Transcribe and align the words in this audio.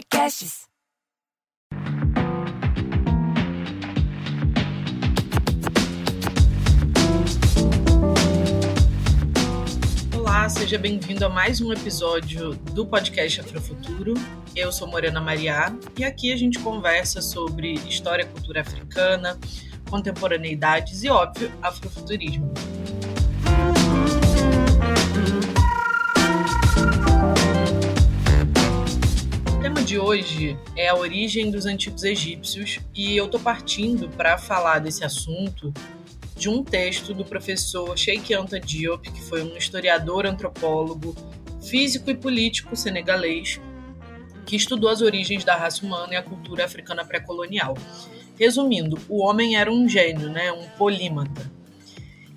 Podcasts. 0.00 0.66
Olá, 10.16 10.48
seja 10.48 10.78
bem-vindo 10.78 11.26
a 11.26 11.28
mais 11.28 11.60
um 11.60 11.70
episódio 11.70 12.54
do 12.54 12.86
podcast 12.86 13.42
Afrofuturo. 13.42 14.14
Eu 14.56 14.72
sou 14.72 14.88
Morena 14.88 15.20
Mariá 15.20 15.76
e 15.98 16.04
aqui 16.04 16.32
a 16.32 16.36
gente 16.36 16.58
conversa 16.60 17.20
sobre 17.20 17.74
história 17.74 18.22
e 18.22 18.26
cultura 18.26 18.62
africana, 18.62 19.38
contemporaneidades 19.90 21.04
e, 21.04 21.10
óbvio, 21.10 21.52
afrofuturismo. 21.60 22.50
O 25.56 25.59
tema 29.60 29.82
de 29.82 29.98
hoje 29.98 30.58
é 30.74 30.88
a 30.88 30.94
origem 30.94 31.50
dos 31.50 31.66
antigos 31.66 32.02
egípcios 32.02 32.80
e 32.94 33.14
eu 33.14 33.28
tô 33.28 33.38
partindo 33.38 34.08
para 34.08 34.38
falar 34.38 34.78
desse 34.78 35.04
assunto 35.04 35.70
de 36.34 36.48
um 36.48 36.64
texto 36.64 37.12
do 37.12 37.26
professor 37.26 37.94
Sheikh 37.94 38.32
Anta 38.32 38.58
Diop, 38.58 39.10
que 39.10 39.20
foi 39.20 39.42
um 39.42 39.54
historiador, 39.58 40.24
antropólogo, 40.24 41.14
físico 41.60 42.10
e 42.10 42.14
político 42.14 42.74
senegalês, 42.74 43.60
que 44.46 44.56
estudou 44.56 44.88
as 44.88 45.02
origens 45.02 45.44
da 45.44 45.54
raça 45.56 45.84
humana 45.84 46.14
e 46.14 46.16
a 46.16 46.22
cultura 46.22 46.64
africana 46.64 47.04
pré-colonial. 47.04 47.76
Resumindo, 48.38 48.98
o 49.10 49.22
homem 49.22 49.56
era 49.56 49.70
um 49.70 49.86
gênio, 49.86 50.30
né, 50.30 50.50
um 50.50 50.66
polímata. 50.78 51.52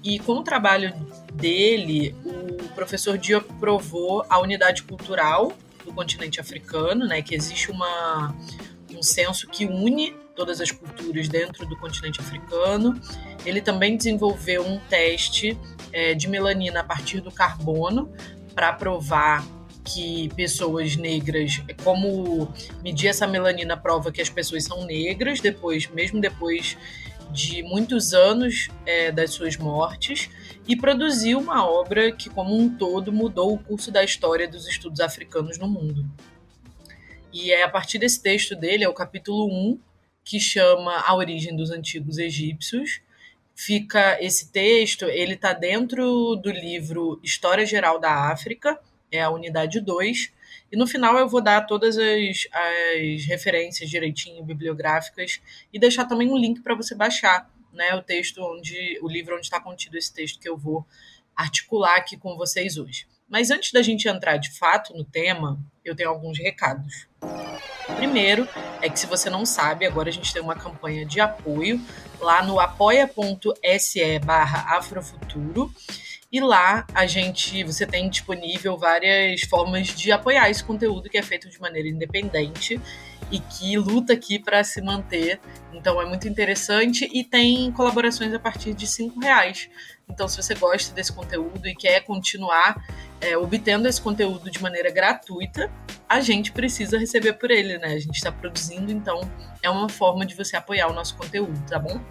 E 0.04 0.20
com 0.20 0.34
o 0.34 0.44
trabalho 0.44 0.94
dele, 1.34 2.14
o 2.26 2.68
professor 2.76 3.18
Diop 3.18 3.48
provou 3.62 4.26
a 4.30 4.42
unidade 4.42 4.84
cultural 4.84 5.54
do 5.86 5.94
continente 5.94 6.40
africano, 6.40 7.06
né, 7.06 7.22
que 7.22 7.36
existe 7.36 7.72
uma, 7.72 8.36
um 8.92 9.04
senso 9.04 9.48
que 9.48 9.66
une 9.66 10.16
todas 10.36 10.60
as 10.60 10.72
culturas 10.72 11.28
dentro 11.28 11.66
do 11.66 11.78
continente 11.78 12.20
africano. 12.20 13.00
Ele 13.46 13.62
também 13.62 13.96
desenvolveu 13.96 14.66
um 14.66 14.80
teste 14.90 15.58
é, 15.92 16.14
de 16.14 16.28
melanina 16.28 16.80
a 16.80 16.84
partir 16.84 17.22
do 17.22 17.32
carbono 17.32 18.12
para 18.56 18.74
provar 18.74 19.46
que 19.84 20.30
pessoas 20.36 20.96
negras, 20.96 21.62
como 21.84 22.52
medir 22.82 23.08
essa 23.08 23.28
melanina 23.28 23.76
prova 23.76 24.12
que 24.12 24.22
as 24.22 24.30
pessoas 24.30 24.64
são 24.64 24.86
negras 24.86 25.42
depois, 25.42 25.88
mesmo 25.88 26.22
depois 26.22 26.78
de 27.32 27.64
muitos 27.64 28.14
anos 28.14 28.70
é, 28.86 29.12
das 29.12 29.32
suas 29.32 29.58
mortes, 29.58 30.30
e 30.68 30.76
produziu 30.76 31.40
uma 31.40 31.68
obra 31.68 32.12
que, 32.12 32.30
como 32.30 32.58
um 32.58 32.70
todo, 32.70 33.12
mudou 33.12 33.54
o 33.54 33.58
curso 33.58 33.92
da 33.92 34.04
história 34.04 34.48
dos 34.48 34.68
estudos 34.68 35.00
africanos 35.00 35.58
no 35.58 35.68
mundo. 35.68 36.10
E 37.34 37.52
é 37.52 37.64
a 37.64 37.70
partir 37.70 37.98
desse 37.98 38.22
texto 38.22 38.56
dele, 38.56 38.84
é 38.84 38.90
o 38.90 38.94
capítulo 38.94 39.48
1, 39.48 39.80
que 40.24 40.40
chama 40.40 41.04
A 41.06 41.16
Origem 41.16 41.56
dos 41.56 41.72
Antigos 41.72 42.18
Egípcios. 42.18 43.02
Fica 43.56 44.18
esse 44.24 44.52
texto, 44.52 45.06
ele 45.06 45.34
está 45.34 45.52
dentro 45.54 46.36
do 46.36 46.50
livro 46.50 47.20
História 47.24 47.66
Geral 47.66 48.00
da 48.00 48.32
África, 48.32 48.80
é 49.12 49.22
a 49.22 49.30
unidade 49.30 49.80
2, 49.80 50.32
e 50.72 50.78
no 50.78 50.88
final 50.88 51.18
eu 51.20 51.28
vou 51.28 51.40
dar 51.40 51.62
todas 51.68 51.98
as, 51.98 52.48
as 52.52 53.26
referências 53.26 53.90
direitinho 53.90 54.44
bibliográficas 54.44 55.40
e 55.72 55.78
deixar 55.78 56.06
também 56.06 56.32
um 56.32 56.38
link 56.38 56.62
para 56.62 56.74
você 56.74 56.96
baixar, 56.96 57.48
né, 57.74 57.94
o 57.96 58.02
texto 58.02 58.42
onde 58.42 59.00
o 59.02 59.08
livro 59.08 59.36
onde 59.36 59.46
está 59.46 59.60
contido 59.60 59.98
esse 59.98 60.14
texto 60.14 60.40
que 60.40 60.48
eu 60.48 60.58
vou 60.58 60.86
articular 61.36 61.96
aqui 61.96 62.16
com 62.16 62.38
vocês 62.38 62.78
hoje. 62.78 63.08
Mas 63.28 63.50
antes 63.50 63.72
da 63.72 63.82
gente 63.82 64.08
entrar 64.08 64.38
de 64.38 64.56
fato 64.58 64.96
no 64.96 65.04
tema, 65.04 65.60
eu 65.84 65.96
tenho 65.96 66.10
alguns 66.10 66.38
recados. 66.38 67.08
Primeiro 67.96 68.48
é 68.82 68.90
que 68.90 69.00
se 69.00 69.08
você 69.08 69.30
não 69.30 69.46
sabe, 69.46 69.86
agora 69.86 70.10
a 70.10 70.12
gente 70.12 70.32
tem 70.32 70.42
uma 70.42 70.56
campanha 70.56 71.06
de 71.06 71.20
apoio 71.20 71.82
lá 72.20 72.44
no 72.44 72.60
apoia.se 72.60 74.20
barra 74.20 74.78
afrofuturo 74.78 75.74
e 76.34 76.42
lá 76.42 76.84
a 76.96 77.06
gente, 77.06 77.64
você 77.64 77.86
tem 77.86 78.10
disponível 78.10 78.76
várias 78.76 79.42
formas 79.42 79.90
de 79.90 80.12
apoiar 80.12 80.50
esse 80.50 80.64
conteúdo 80.64 81.08
que 81.08 81.16
é 81.16 81.22
feito 81.22 81.48
de 81.48 81.62
maneira 81.62 81.88
independente 81.88 82.82
e 83.32 83.40
que 83.40 83.78
luta 83.78 84.14
aqui 84.14 84.40
para 84.40 84.64
se 84.64 84.82
manter. 84.82 85.40
Então 85.72 86.02
é 86.02 86.06
muito 86.08 86.28
interessante 86.28 87.08
e 87.14 87.24
tem 87.24 87.72
colaborações 87.72 88.34
a 88.34 88.40
partir 88.40 88.74
de 88.74 88.88
cinco 88.88 89.20
reais. 89.20 89.70
Então 90.10 90.28
se 90.28 90.36
você 90.36 90.56
gosta 90.56 90.92
desse 90.96 91.14
conteúdo 91.14 91.68
e 91.68 91.76
quer 91.76 92.00
continuar 92.00 92.84
é, 93.22 93.38
obtendo 93.38 93.88
esse 93.88 94.02
conteúdo 94.02 94.50
de 94.50 94.60
maneira 94.60 94.90
gratuita, 94.90 95.72
a 96.10 96.20
gente 96.20 96.52
precisa 96.52 96.98
receber 96.98 97.34
por 97.34 97.52
ele, 97.52 97.78
né? 97.78 97.90
A 97.90 98.00
gente 98.00 98.16
está 98.16 98.32
produzindo, 98.32 98.92
então 98.92 99.22
é 99.62 99.70
uma 99.70 99.88
forma 99.88 100.26
de 100.26 100.34
você 100.34 100.56
apoiar 100.56 100.88
o 100.88 100.94
nosso 100.94 101.16
conteúdo, 101.16 101.64
tá 101.70 101.78
bom? 101.78 102.02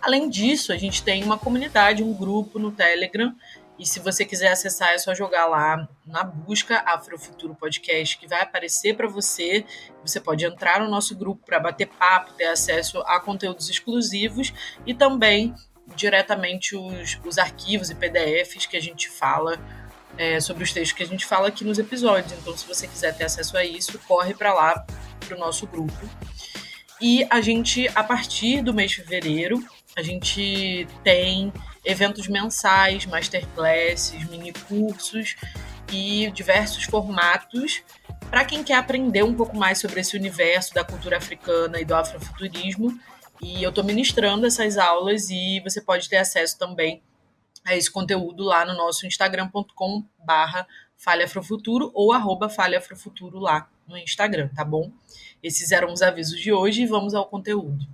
Além 0.00 0.28
disso, 0.28 0.72
a 0.72 0.76
gente 0.76 1.02
tem 1.02 1.24
uma 1.24 1.38
comunidade, 1.38 2.02
um 2.02 2.12
grupo 2.12 2.58
no 2.58 2.70
Telegram. 2.70 3.34
E 3.78 3.84
se 3.84 4.00
você 4.00 4.24
quiser 4.24 4.48
acessar, 4.48 4.90
é 4.90 4.98
só 4.98 5.14
jogar 5.14 5.46
lá 5.46 5.88
na 6.06 6.24
busca 6.24 6.82
Afrofuturo 6.86 7.54
Podcast, 7.54 8.16
que 8.16 8.26
vai 8.26 8.40
aparecer 8.40 8.96
para 8.96 9.06
você. 9.06 9.64
Você 10.02 10.18
pode 10.18 10.44
entrar 10.44 10.80
no 10.80 10.88
nosso 10.88 11.14
grupo 11.14 11.44
para 11.44 11.60
bater 11.60 11.86
papo, 11.86 12.32
ter 12.32 12.46
acesso 12.46 13.00
a 13.00 13.20
conteúdos 13.20 13.68
exclusivos 13.68 14.52
e 14.86 14.94
também 14.94 15.54
diretamente 15.94 16.74
os, 16.74 17.20
os 17.24 17.38
arquivos 17.38 17.90
e 17.90 17.94
PDFs 17.94 18.66
que 18.66 18.76
a 18.76 18.80
gente 18.80 19.08
fala 19.08 19.58
é, 20.18 20.40
sobre 20.40 20.64
os 20.64 20.72
textos 20.72 20.96
que 20.96 21.02
a 21.02 21.06
gente 21.06 21.26
fala 21.26 21.48
aqui 21.48 21.64
nos 21.64 21.78
episódios. 21.78 22.32
Então, 22.32 22.56
se 22.56 22.66
você 22.66 22.88
quiser 22.88 23.14
ter 23.16 23.24
acesso 23.24 23.56
a 23.56 23.64
isso, 23.64 23.98
corre 24.00 24.34
para 24.34 24.54
lá, 24.54 24.86
para 25.20 25.36
o 25.36 25.38
nosso 25.38 25.66
grupo. 25.66 26.08
E 27.00 27.26
a 27.28 27.40
gente, 27.40 27.88
a 27.94 28.02
partir 28.02 28.62
do 28.62 28.72
mês 28.72 28.90
de 28.90 29.02
fevereiro, 29.02 29.62
a 29.96 30.02
gente 30.02 30.86
tem 31.02 31.50
eventos 31.82 32.28
mensais, 32.28 33.06
masterclasses, 33.06 34.28
mini 34.28 34.52
cursos 34.52 35.34
e 35.90 36.30
diversos 36.32 36.84
formatos 36.84 37.82
para 38.28 38.44
quem 38.44 38.62
quer 38.62 38.74
aprender 38.74 39.22
um 39.22 39.34
pouco 39.34 39.56
mais 39.56 39.78
sobre 39.78 40.00
esse 40.00 40.14
universo 40.16 40.74
da 40.74 40.84
cultura 40.84 41.16
africana 41.16 41.80
e 41.80 41.84
do 41.84 41.94
afrofuturismo. 41.94 43.00
E 43.40 43.62
eu 43.62 43.70
estou 43.70 43.84
ministrando 43.84 44.46
essas 44.46 44.76
aulas 44.76 45.30
e 45.30 45.60
você 45.60 45.80
pode 45.80 46.08
ter 46.08 46.16
acesso 46.18 46.58
também 46.58 47.02
a 47.64 47.74
esse 47.74 47.90
conteúdo 47.90 48.44
lá 48.44 48.64
no 48.64 48.74
nosso 48.74 49.06
instagram.com 49.06 50.04
barra 50.24 50.66
falhafrofuturo 50.96 51.90
ou 51.94 52.12
arroba 52.12 52.48
falhafrofuturo 52.48 53.38
lá 53.38 53.68
no 53.86 53.96
Instagram, 53.96 54.48
tá 54.54 54.64
bom? 54.64 54.90
Esses 55.42 55.72
eram 55.72 55.92
os 55.92 56.02
avisos 56.02 56.40
de 56.40 56.52
hoje 56.52 56.82
e 56.82 56.86
vamos 56.86 57.14
ao 57.14 57.26
conteúdo. 57.26 57.86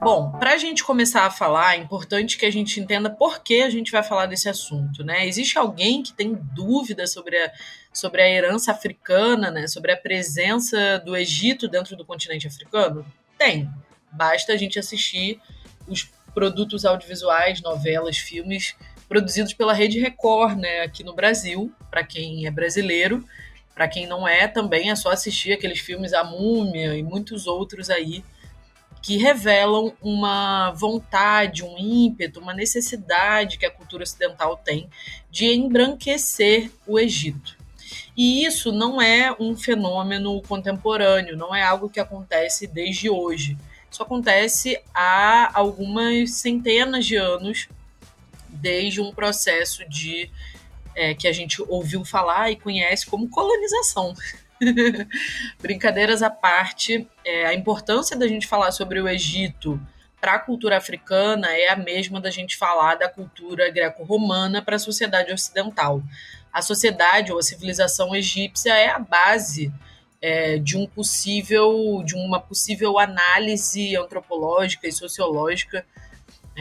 Bom, 0.00 0.32
para 0.32 0.54
a 0.54 0.56
gente 0.56 0.82
começar 0.82 1.26
a 1.26 1.30
falar, 1.30 1.76
é 1.76 1.78
importante 1.78 2.38
que 2.38 2.46
a 2.46 2.50
gente 2.50 2.80
entenda 2.80 3.10
por 3.10 3.42
que 3.42 3.62
a 3.62 3.68
gente 3.68 3.92
vai 3.92 4.02
falar 4.02 4.26
desse 4.26 4.48
assunto, 4.48 5.04
né? 5.04 5.26
Existe 5.26 5.58
alguém 5.58 6.02
que 6.02 6.12
tem 6.12 6.34
dúvida 6.54 7.06
sobre 7.06 7.36
a, 7.36 7.52
sobre 7.92 8.22
a 8.22 8.28
herança 8.28 8.72
africana, 8.72 9.50
né? 9.50 9.66
Sobre 9.66 9.92
a 9.92 9.96
presença 9.96 10.98
do 11.04 11.14
Egito 11.14 11.68
dentro 11.68 11.96
do 11.96 12.04
continente 12.04 12.46
africano? 12.46 13.04
Tem. 13.36 13.70
Basta 14.10 14.54
a 14.54 14.56
gente 14.56 14.78
assistir 14.78 15.38
os 15.86 16.10
produtos 16.34 16.84
audiovisuais, 16.84 17.60
novelas, 17.60 18.16
filmes 18.16 18.74
produzidos 19.06 19.52
pela 19.52 19.74
Rede 19.74 20.00
Record, 20.00 20.56
né? 20.56 20.80
Aqui 20.80 21.04
no 21.04 21.14
Brasil, 21.14 21.70
para 21.90 22.02
quem 22.02 22.46
é 22.46 22.50
brasileiro 22.50 23.22
para 23.80 23.88
quem 23.88 24.06
não 24.06 24.28
é, 24.28 24.46
também 24.46 24.90
é 24.90 24.94
só 24.94 25.10
assistir 25.10 25.54
aqueles 25.54 25.80
filmes 25.80 26.12
A 26.12 26.22
Múmia 26.22 26.94
e 26.98 27.02
muitos 27.02 27.46
outros 27.46 27.88
aí 27.88 28.22
que 29.00 29.16
revelam 29.16 29.94
uma 30.02 30.70
vontade, 30.72 31.64
um 31.64 31.78
ímpeto, 31.78 32.40
uma 32.40 32.52
necessidade 32.52 33.56
que 33.56 33.64
a 33.64 33.70
cultura 33.70 34.02
ocidental 34.02 34.54
tem 34.58 34.90
de 35.30 35.46
embranquecer 35.46 36.70
o 36.86 36.98
Egito. 36.98 37.56
E 38.14 38.44
isso 38.44 38.70
não 38.70 39.00
é 39.00 39.34
um 39.40 39.56
fenômeno 39.56 40.42
contemporâneo, 40.42 41.34
não 41.34 41.54
é 41.54 41.62
algo 41.62 41.88
que 41.88 42.00
acontece 42.00 42.66
desde 42.66 43.08
hoje. 43.08 43.56
Isso 43.90 44.02
acontece 44.02 44.78
há 44.92 45.58
algumas 45.58 46.32
centenas 46.32 47.06
de 47.06 47.16
anos, 47.16 47.66
desde 48.46 49.00
um 49.00 49.10
processo 49.10 49.88
de 49.88 50.30
é, 51.00 51.14
que 51.14 51.26
a 51.26 51.32
gente 51.32 51.62
ouviu 51.66 52.04
falar 52.04 52.50
e 52.50 52.56
conhece 52.56 53.06
como 53.06 53.30
colonização. 53.30 54.14
Brincadeiras 55.58 56.22
à 56.22 56.28
parte, 56.28 57.08
é, 57.24 57.46
a 57.46 57.54
importância 57.54 58.14
da 58.18 58.28
gente 58.28 58.46
falar 58.46 58.70
sobre 58.70 59.00
o 59.00 59.08
Egito 59.08 59.80
para 60.20 60.34
a 60.34 60.38
cultura 60.38 60.76
africana 60.76 61.48
é 61.50 61.70
a 61.70 61.76
mesma 61.76 62.20
da 62.20 62.30
gente 62.30 62.54
falar 62.58 62.96
da 62.96 63.08
cultura 63.08 63.70
greco-romana 63.70 64.60
para 64.60 64.76
a 64.76 64.78
sociedade 64.78 65.32
ocidental. 65.32 66.02
A 66.52 66.60
sociedade 66.60 67.32
ou 67.32 67.38
a 67.38 67.42
civilização 67.42 68.14
egípcia 68.14 68.74
é 68.74 68.90
a 68.90 68.98
base 68.98 69.72
é, 70.20 70.58
de 70.58 70.76
um 70.76 70.86
possível, 70.86 72.02
de 72.04 72.14
uma 72.14 72.38
possível 72.38 72.98
análise 72.98 73.96
antropológica 73.96 74.86
e 74.86 74.92
sociológica 74.92 75.82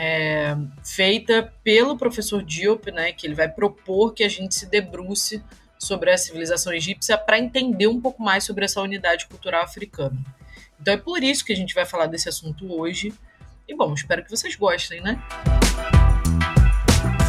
é, 0.02 0.56
feita 0.82 1.54
pelo 1.62 1.98
professor 1.98 2.42
Diop, 2.42 2.90
né, 2.90 3.12
que 3.12 3.28
ele 3.28 3.36
vai 3.36 3.50
propor 3.50 4.14
que 4.14 4.24
a 4.24 4.30
gente 4.30 4.56
se 4.56 4.66
debruce 4.66 5.44
sobre 5.78 6.10
a 6.10 6.18
civilização 6.18 6.72
egípcia 6.74 7.18
para 7.18 7.38
entender 7.38 7.88
um 7.88 8.00
pouco 8.00 8.24
mais 8.24 8.46
sobre 8.46 8.64
essa 8.64 8.82
unidade 8.82 9.28
cultural 9.28 9.62
africana. 9.62 10.18
Então 10.80 10.94
é 10.94 10.98
por 10.98 11.22
isso 11.22 11.44
que 11.44 11.52
a 11.52 11.56
gente 11.56 11.74
vai 11.74 11.86
falar 11.86 12.06
desse 12.06 12.30
assunto 12.30 12.74
hoje. 12.74 13.14
E 13.68 13.76
bom, 13.76 13.94
espero 13.94 14.24
que 14.24 14.32
vocês 14.32 14.56
gostem, 14.56 15.02
né? 15.02 15.22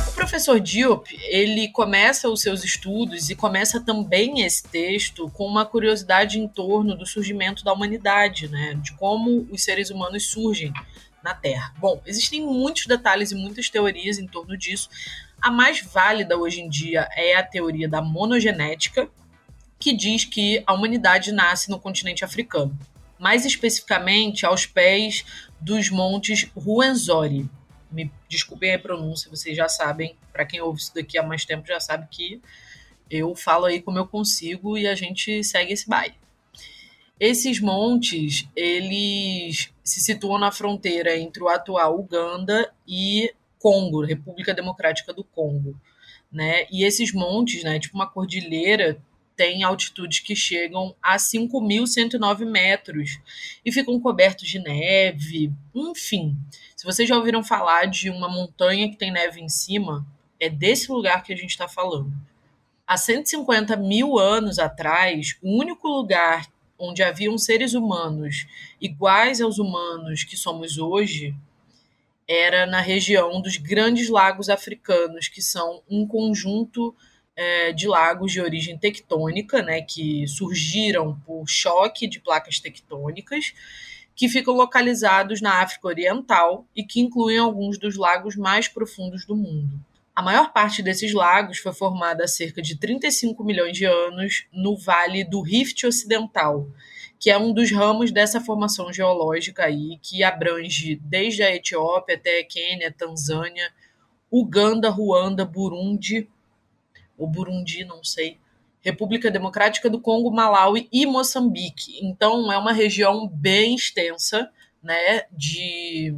O 0.08 0.12
professor 0.12 0.61
Diop, 0.61 1.08
ele 1.25 1.69
começa 1.69 2.28
os 2.28 2.40
seus 2.40 2.62
estudos 2.62 3.31
e 3.31 3.34
começa 3.34 3.81
também 3.81 4.43
esse 4.43 4.62
texto 4.62 5.28
com 5.31 5.44
uma 5.44 5.66
curiosidade 5.66 6.38
em 6.38 6.46
torno 6.46 6.94
do 6.94 7.05
surgimento 7.05 7.64
da 7.64 7.73
humanidade, 7.73 8.46
né? 8.49 8.75
De 8.75 8.93
como 8.93 9.49
os 9.50 9.64
seres 9.64 9.90
humanos 9.90 10.31
surgem 10.31 10.73
na 11.22 11.34
Terra. 11.34 11.75
Bom, 11.78 12.00
existem 12.06 12.40
muitos 12.40 12.87
detalhes 12.87 13.32
e 13.32 13.34
muitas 13.34 13.69
teorias 13.69 14.19
em 14.19 14.26
torno 14.26 14.56
disso. 14.56 14.88
A 15.40 15.50
mais 15.50 15.81
válida 15.81 16.37
hoje 16.37 16.61
em 16.61 16.69
dia 16.69 17.08
é 17.14 17.34
a 17.37 17.43
teoria 17.43 17.88
da 17.88 18.02
monogenética, 18.02 19.08
que 19.78 19.96
diz 19.96 20.25
que 20.25 20.62
a 20.67 20.75
humanidade 20.75 21.32
nasce 21.32 21.70
no 21.70 21.81
continente 21.81 22.25
africano, 22.25 22.78
mais 23.19 23.46
especificamente 23.46 24.44
aos 24.44 24.67
pés 24.67 25.25
dos 25.61 25.88
montes 25.88 26.50
Ruwenzori. 26.55 27.49
Me 27.90 28.12
desculpem 28.28 28.75
a 28.75 28.78
pronúncia, 28.78 29.31
vocês 29.31 29.56
já 29.56 29.69
sabem, 29.69 30.16
para 30.32 30.44
quem 30.44 30.61
ouve 30.61 30.81
isso 30.81 30.94
daqui 30.94 31.19
há 31.19 31.23
mais 31.23 31.44
tempo 31.44 31.66
já 31.66 31.81
sabe 31.81 32.06
que 32.11 32.40
eu 33.11 33.34
falo 33.34 33.64
aí 33.64 33.81
como 33.81 33.99
eu 33.99 34.06
consigo 34.06 34.78
e 34.78 34.87
a 34.87 34.94
gente 34.94 35.43
segue 35.43 35.73
esse 35.73 35.88
baile. 35.88 36.14
Esses 37.20 37.61
montes, 37.61 38.49
eles 38.56 39.70
se 39.84 40.00
situam 40.00 40.38
na 40.38 40.50
fronteira 40.50 41.19
entre 41.19 41.43
o 41.43 41.49
atual 41.49 42.00
Uganda 42.00 42.72
e 42.88 43.31
Congo, 43.58 44.02
República 44.02 44.55
Democrática 44.55 45.12
do 45.12 45.22
Congo, 45.22 45.78
né? 46.32 46.67
E 46.72 46.82
esses 46.82 47.12
montes, 47.12 47.62
né, 47.62 47.78
tipo 47.78 47.94
uma 47.94 48.11
cordilheira, 48.11 48.99
tem 49.37 49.62
altitudes 49.62 50.20
que 50.20 50.34
chegam 50.34 50.94
a 51.02 51.17
5.109 51.17 52.46
metros 52.46 53.19
e 53.64 53.70
ficam 53.70 54.00
cobertos 54.00 54.49
de 54.49 54.58
neve, 54.58 55.52
enfim. 55.75 56.37
Se 56.75 56.87
vocês 56.87 57.06
já 57.06 57.16
ouviram 57.16 57.44
falar 57.44 57.87
de 57.87 58.08
uma 58.08 58.31
montanha 58.31 58.88
que 58.88 58.96
tem 58.96 59.11
neve 59.11 59.43
em 59.43 59.49
cima, 59.49 60.06
é 60.38 60.49
desse 60.49 60.90
lugar 60.90 61.23
que 61.23 61.34
a 61.34 61.37
gente 61.37 61.50
está 61.50 61.69
falando. 61.69 62.12
Há 62.87 62.96
150 62.96 63.76
mil 63.76 64.19
anos 64.19 64.58
atrás, 64.58 65.37
o 65.43 65.58
único 65.58 65.87
lugar 65.87 66.46
onde 66.81 67.03
haviam 67.03 67.37
seres 67.37 67.75
humanos 67.75 68.47
iguais 68.81 69.41
aos 69.41 69.59
humanos 69.59 70.25
que 70.25 70.37
somos 70.37 70.79
hoje, 70.79 71.35
era 72.27 72.65
na 72.65 72.81
região 72.81 73.41
dos 73.41 73.56
Grandes 73.56 74.09
Lagos 74.09 74.49
Africanos, 74.49 75.29
que 75.29 75.43
são 75.43 75.82
um 75.91 76.06
conjunto 76.06 76.94
é, 77.37 77.73
de 77.73 77.87
lagos 77.87 78.32
de 78.32 78.41
origem 78.41 78.79
tectônica, 78.79 79.62
né, 79.62 79.82
que 79.82 80.27
surgiram 80.29 81.21
por 81.27 81.47
choque 81.47 82.06
de 82.06 82.21
placas 82.21 82.59
tectônicas, 82.59 83.53
que 84.15 84.29
ficam 84.29 84.55
localizados 84.55 85.41
na 85.41 85.62
África 85.62 85.88
Oriental 85.88 86.67
e 86.75 86.85
que 86.85 87.00
incluem 87.00 87.38
alguns 87.38 87.79
dos 87.79 87.97
lagos 87.97 88.37
mais 88.37 88.69
profundos 88.69 89.25
do 89.25 89.35
mundo. 89.35 89.81
A 90.15 90.23
maior 90.23 90.53
parte 90.53 90.83
desses 90.83 91.15
lagos 91.15 91.59
foi 91.59 91.73
formada 91.73 92.25
há 92.25 92.29
cerca 92.29 92.61
de 92.61 92.77
35 92.77 93.43
milhões 93.45 93.77
de 93.77 93.85
anos 93.85 94.47
no 94.53 94.77
Vale 94.77 95.25
do 95.25 95.41
Rift 95.41 95.87
Ocidental, 95.87 96.69
que 97.19 97.31
é 97.31 97.39
um 97.39 97.53
dos 97.53 97.71
ramos 97.71 98.11
dessa 98.11 98.41
formação 98.41 98.93
geológica 98.93 99.65
aí, 99.65 99.99
que 100.03 100.23
abrange 100.25 100.97
desde 100.97 101.43
a 101.43 101.55
Etiópia 101.55 102.17
até 102.17 102.43
Quênia, 102.43 102.93
Tanzânia, 102.93 103.73
Uganda, 104.31 104.91
Ruanda, 104.91 105.45
Burundi, 105.45 106.29
ou 107.17 107.27
Burundi, 107.27 107.85
não 107.85 108.03
sei, 108.03 108.39
República 108.81 109.31
Democrática 109.31 109.91
do 109.91 110.01
Congo, 110.01 110.31
Malawi 110.31 110.89
e 110.91 111.05
Moçambique. 111.07 111.99
Então 112.03 112.51
é 112.51 112.57
uma 112.57 112.73
região 112.73 113.29
bem 113.29 113.75
extensa, 113.75 114.51
né, 114.83 115.25
de, 115.31 116.15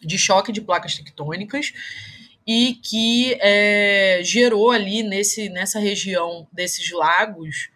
de 0.00 0.18
choque 0.18 0.52
de 0.52 0.60
placas 0.60 0.94
tectônicas 0.94 1.72
e 2.48 2.76
que 2.76 3.36
é, 3.42 4.22
gerou 4.24 4.70
ali 4.70 5.02
nesse, 5.02 5.50
nessa 5.50 5.78
região 5.78 6.48
desses 6.50 6.90
lagos 6.90 7.68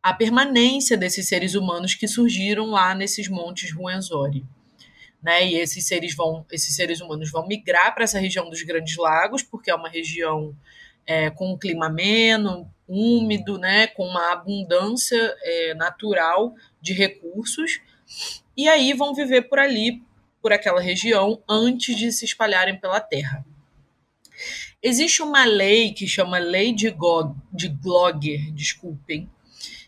a 0.00 0.14
permanência 0.14 0.96
desses 0.96 1.26
seres 1.26 1.56
humanos 1.56 1.96
que 1.96 2.06
surgiram 2.06 2.66
lá 2.66 2.94
nesses 2.94 3.26
montes 3.26 3.72
Ruenzori. 3.72 4.44
Né? 5.20 5.48
E 5.48 5.54
esses 5.56 5.84
seres 5.88 6.14
vão, 6.14 6.46
esses 6.52 6.72
seres 6.72 7.00
humanos 7.00 7.32
vão 7.32 7.48
migrar 7.48 7.92
para 7.94 8.04
essa 8.04 8.20
região 8.20 8.48
dos 8.48 8.62
Grandes 8.62 8.96
Lagos, 8.96 9.42
porque 9.42 9.72
é 9.72 9.74
uma 9.74 9.88
região 9.88 10.54
é, 11.04 11.28
com 11.28 11.52
um 11.52 11.58
clima 11.58 11.86
ameno, 11.86 12.72
úmido, 12.86 13.58
né? 13.58 13.88
com 13.88 14.06
uma 14.06 14.32
abundância 14.32 15.36
é, 15.42 15.74
natural 15.74 16.54
de 16.80 16.92
recursos, 16.92 17.80
e 18.56 18.68
aí 18.68 18.92
vão 18.92 19.14
viver 19.14 19.42
por 19.42 19.58
ali, 19.58 20.00
por 20.40 20.52
aquela 20.52 20.80
região, 20.80 21.42
antes 21.48 21.96
de 21.96 22.12
se 22.12 22.24
espalharem 22.24 22.78
pela 22.78 23.00
Terra. 23.00 23.44
Existe 24.82 25.22
uma 25.22 25.44
lei 25.44 25.92
que 25.92 26.06
chama 26.06 26.38
Lei 26.38 26.72
de, 26.72 26.90
Gog, 26.90 27.34
de 27.52 27.68
Glogger, 27.68 28.52
desculpem, 28.52 29.30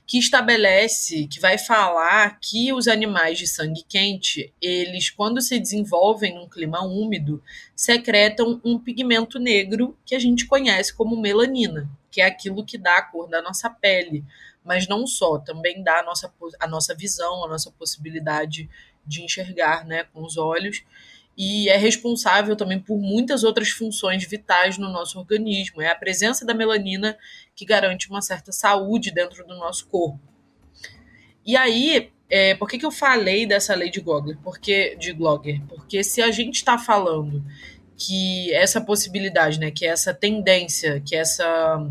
que 0.06 0.19
estabelece, 0.19 1.27
que 1.27 1.41
vai 1.41 1.56
falar 1.56 2.39
que 2.39 2.73
os 2.73 2.87
animais 2.87 3.39
de 3.39 3.47
sangue 3.47 3.83
quente, 3.89 4.53
eles, 4.61 5.09
quando 5.09 5.41
se 5.41 5.59
desenvolvem 5.59 6.35
num 6.35 6.49
clima 6.49 6.85
úmido, 6.85 7.43
secretam 7.75 8.61
um 8.65 8.79
pigmento 8.79 9.39
negro 9.39 9.97
que 10.05 10.15
a 10.15 10.19
gente 10.19 10.47
conhece 10.47 10.95
como 10.95 11.21
melanina, 11.21 11.89
que 12.11 12.21
é 12.21 12.27
aquilo 12.27 12.65
que 12.65 12.77
dá 12.77 12.99
a 12.99 13.03
cor 13.03 13.29
da 13.29 13.41
nossa 13.41 13.71
pele. 13.71 14.25
Mas 14.62 14.87
não 14.87 15.06
só, 15.06 15.39
também 15.39 15.83
dá 15.83 16.01
a 16.01 16.03
nossa, 16.03 16.33
a 16.61 16.67
nossa 16.67 16.95
visão, 16.95 17.45
a 17.45 17.49
nossa 17.49 17.71
possibilidade 17.71 18.69
de 19.06 19.23
enxergar 19.23 19.85
né, 19.85 20.05
com 20.05 20.23
os 20.23 20.37
olhos 20.37 20.83
e 21.36 21.69
é 21.69 21.76
responsável 21.76 22.54
também 22.54 22.78
por 22.78 22.98
muitas 22.98 23.42
outras 23.42 23.70
funções 23.70 24.25
vitais 24.25 24.78
no 24.78 24.88
nosso 24.90 25.19
organismo. 25.19 25.82
É 25.82 25.88
a 25.88 25.94
presença 25.94 26.46
da 26.46 26.54
melanina 26.54 27.19
que 27.54 27.64
garante 27.64 28.08
uma 28.08 28.22
certa 28.22 28.52
saúde 28.52 29.10
dentro 29.10 29.46
do 29.46 29.54
nosso 29.56 29.86
corpo. 29.88 30.20
E 31.44 31.56
aí, 31.56 32.10
é, 32.31 32.54
por 32.54 32.69
que, 32.69 32.78
que 32.78 32.86
eu 32.86 32.90
falei 32.90 33.46
dessa 33.46 33.75
lei 33.75 33.90
de 33.90 34.00
Gogler? 34.00 34.38
Porque, 34.42 34.96
de 34.96 35.12
Glogger? 35.12 35.60
Porque 35.69 36.02
se 36.02 36.22
a 36.22 36.31
gente 36.31 36.56
está 36.56 36.78
falando 36.78 37.44
que 37.96 38.52
essa 38.52 38.81
possibilidade, 38.81 39.58
né, 39.58 39.70
que 39.70 39.86
essa 39.86 40.14
tendência, 40.14 41.00
que 41.00 41.14
essa 41.14 41.86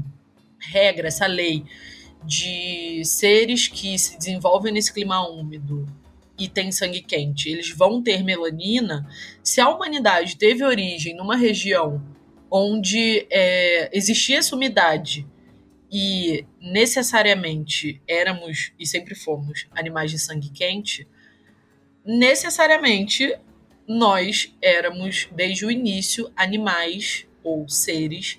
regra, 0.59 1.07
essa 1.07 1.27
lei 1.27 1.65
de 2.25 3.03
seres 3.03 3.67
que 3.67 3.97
se 3.99 4.17
desenvolvem 4.17 4.71
nesse 4.71 4.93
clima 4.93 5.27
úmido 5.27 5.87
e 6.43 6.49
tem 6.49 6.71
sangue 6.71 7.01
quente, 7.01 7.49
eles 7.49 7.69
vão 7.69 8.01
ter 8.01 8.23
melanina. 8.23 9.07
Se 9.41 9.61
a 9.61 9.69
humanidade 9.69 10.35
teve 10.35 10.63
origem 10.63 11.15
numa 11.15 11.37
região 11.37 12.03
onde 12.51 13.25
é, 13.29 13.89
existia 13.93 14.39
essa 14.39 14.55
umidade 14.55 15.25
e 15.89 16.45
necessariamente 16.59 18.01
éramos 18.07 18.73
e 18.77 18.85
sempre 18.85 19.15
fomos 19.15 19.67
animais 19.71 20.11
de 20.11 20.19
sangue 20.19 20.49
quente, 20.49 21.07
necessariamente 22.05 23.35
nós 23.87 24.53
éramos 24.61 25.29
desde 25.31 25.65
o 25.65 25.71
início 25.71 26.31
animais 26.35 27.25
ou 27.41 27.67
seres 27.69 28.37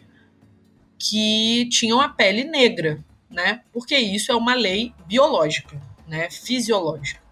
que 0.99 1.69
tinham 1.71 2.01
a 2.01 2.09
pele 2.09 2.45
negra, 2.45 3.03
né? 3.31 3.63
Porque 3.73 3.97
isso 3.97 4.31
é 4.31 4.35
uma 4.35 4.55
lei 4.55 4.93
biológica, 5.07 5.81
né? 6.07 6.31
Fisiológica. 6.31 7.24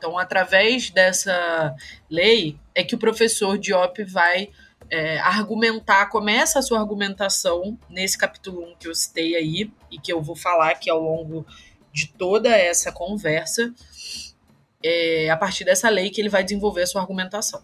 Então, 0.00 0.18
através 0.18 0.88
dessa 0.88 1.76
lei, 2.08 2.56
é 2.74 2.82
que 2.82 2.94
o 2.94 2.98
professor 2.98 3.58
Diop 3.58 4.02
vai 4.04 4.48
é, 4.88 5.18
argumentar, 5.18 6.06
começa 6.06 6.58
a 6.58 6.62
sua 6.62 6.80
argumentação 6.80 7.78
nesse 7.86 8.16
capítulo 8.16 8.64
1 8.72 8.76
que 8.76 8.88
eu 8.88 8.94
citei 8.94 9.36
aí, 9.36 9.70
e 9.90 9.98
que 9.98 10.10
eu 10.10 10.22
vou 10.22 10.34
falar 10.34 10.70
aqui 10.70 10.88
ao 10.88 10.98
longo 10.98 11.44
de 11.92 12.08
toda 12.08 12.48
essa 12.48 12.90
conversa, 12.90 13.74
é, 14.82 15.28
a 15.28 15.36
partir 15.36 15.64
dessa 15.64 15.90
lei 15.90 16.08
que 16.08 16.18
ele 16.18 16.30
vai 16.30 16.42
desenvolver 16.42 16.84
a 16.84 16.86
sua 16.86 17.02
argumentação. 17.02 17.62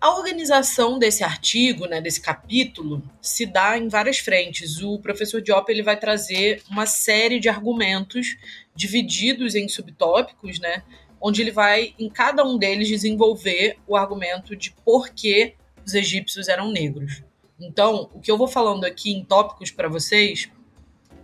A 0.00 0.10
organização 0.16 0.98
desse 0.98 1.22
artigo, 1.22 1.86
né, 1.86 2.00
desse 2.00 2.20
capítulo, 2.20 3.08
se 3.20 3.46
dá 3.46 3.78
em 3.78 3.86
várias 3.86 4.18
frentes. 4.18 4.82
O 4.82 4.98
professor 4.98 5.40
Diop 5.40 5.70
ele 5.70 5.84
vai 5.84 5.96
trazer 5.96 6.60
uma 6.68 6.86
série 6.86 7.38
de 7.38 7.48
argumentos 7.48 8.36
divididos 8.74 9.54
em 9.54 9.68
subtópicos, 9.68 10.58
né, 10.58 10.82
onde 11.22 11.40
ele 11.40 11.52
vai, 11.52 11.94
em 11.98 12.10
cada 12.10 12.44
um 12.44 12.58
deles, 12.58 12.88
desenvolver 12.88 13.78
o 13.86 13.96
argumento 13.96 14.56
de 14.56 14.72
por 14.84 15.10
que 15.10 15.54
os 15.86 15.94
egípcios 15.94 16.48
eram 16.48 16.72
negros. 16.72 17.22
Então, 17.60 18.10
o 18.12 18.20
que 18.20 18.30
eu 18.30 18.36
vou 18.36 18.48
falando 18.48 18.84
aqui 18.84 19.12
em 19.12 19.24
tópicos 19.24 19.70
para 19.70 19.88
vocês 19.88 20.50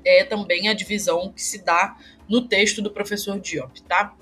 é 0.05 0.23
também 0.23 0.69
a 0.69 0.73
divisão 0.73 1.33
que 1.33 1.43
se 1.43 1.65
dá 1.65 1.97
no 2.29 2.47
texto 2.47 2.81
do 2.81 2.91
professor 2.91 3.41
Diop, 3.41 3.83
tá? 3.83 4.15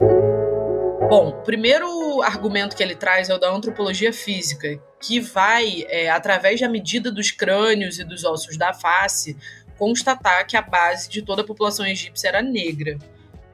Bom, 1.09 1.29
o 1.29 1.43
primeiro 1.43 2.23
argumento 2.23 2.75
que 2.75 2.83
ele 2.83 2.97
traz 2.97 3.29
é 3.29 3.35
o 3.35 3.39
da 3.39 3.51
antropologia 3.51 4.13
física, 4.13 4.81
que 5.01 5.21
vai, 5.21 5.85
é, 5.89 6.09
através 6.09 6.61
da 6.61 6.69
medida 6.69 7.13
dos 7.13 7.31
crânios 7.31 7.99
e 7.99 8.05
dos 8.05 8.25
ossos 8.25 8.57
da 8.57 8.73
face, 8.73 9.37
constatar 9.77 10.47
que 10.47 10.57
a 10.57 10.63
base 10.63 11.09
de 11.09 11.23
toda 11.23 11.43
a 11.43 11.47
população 11.47 11.87
egípcia 11.87 12.29
era 12.29 12.43
negra. 12.43 12.99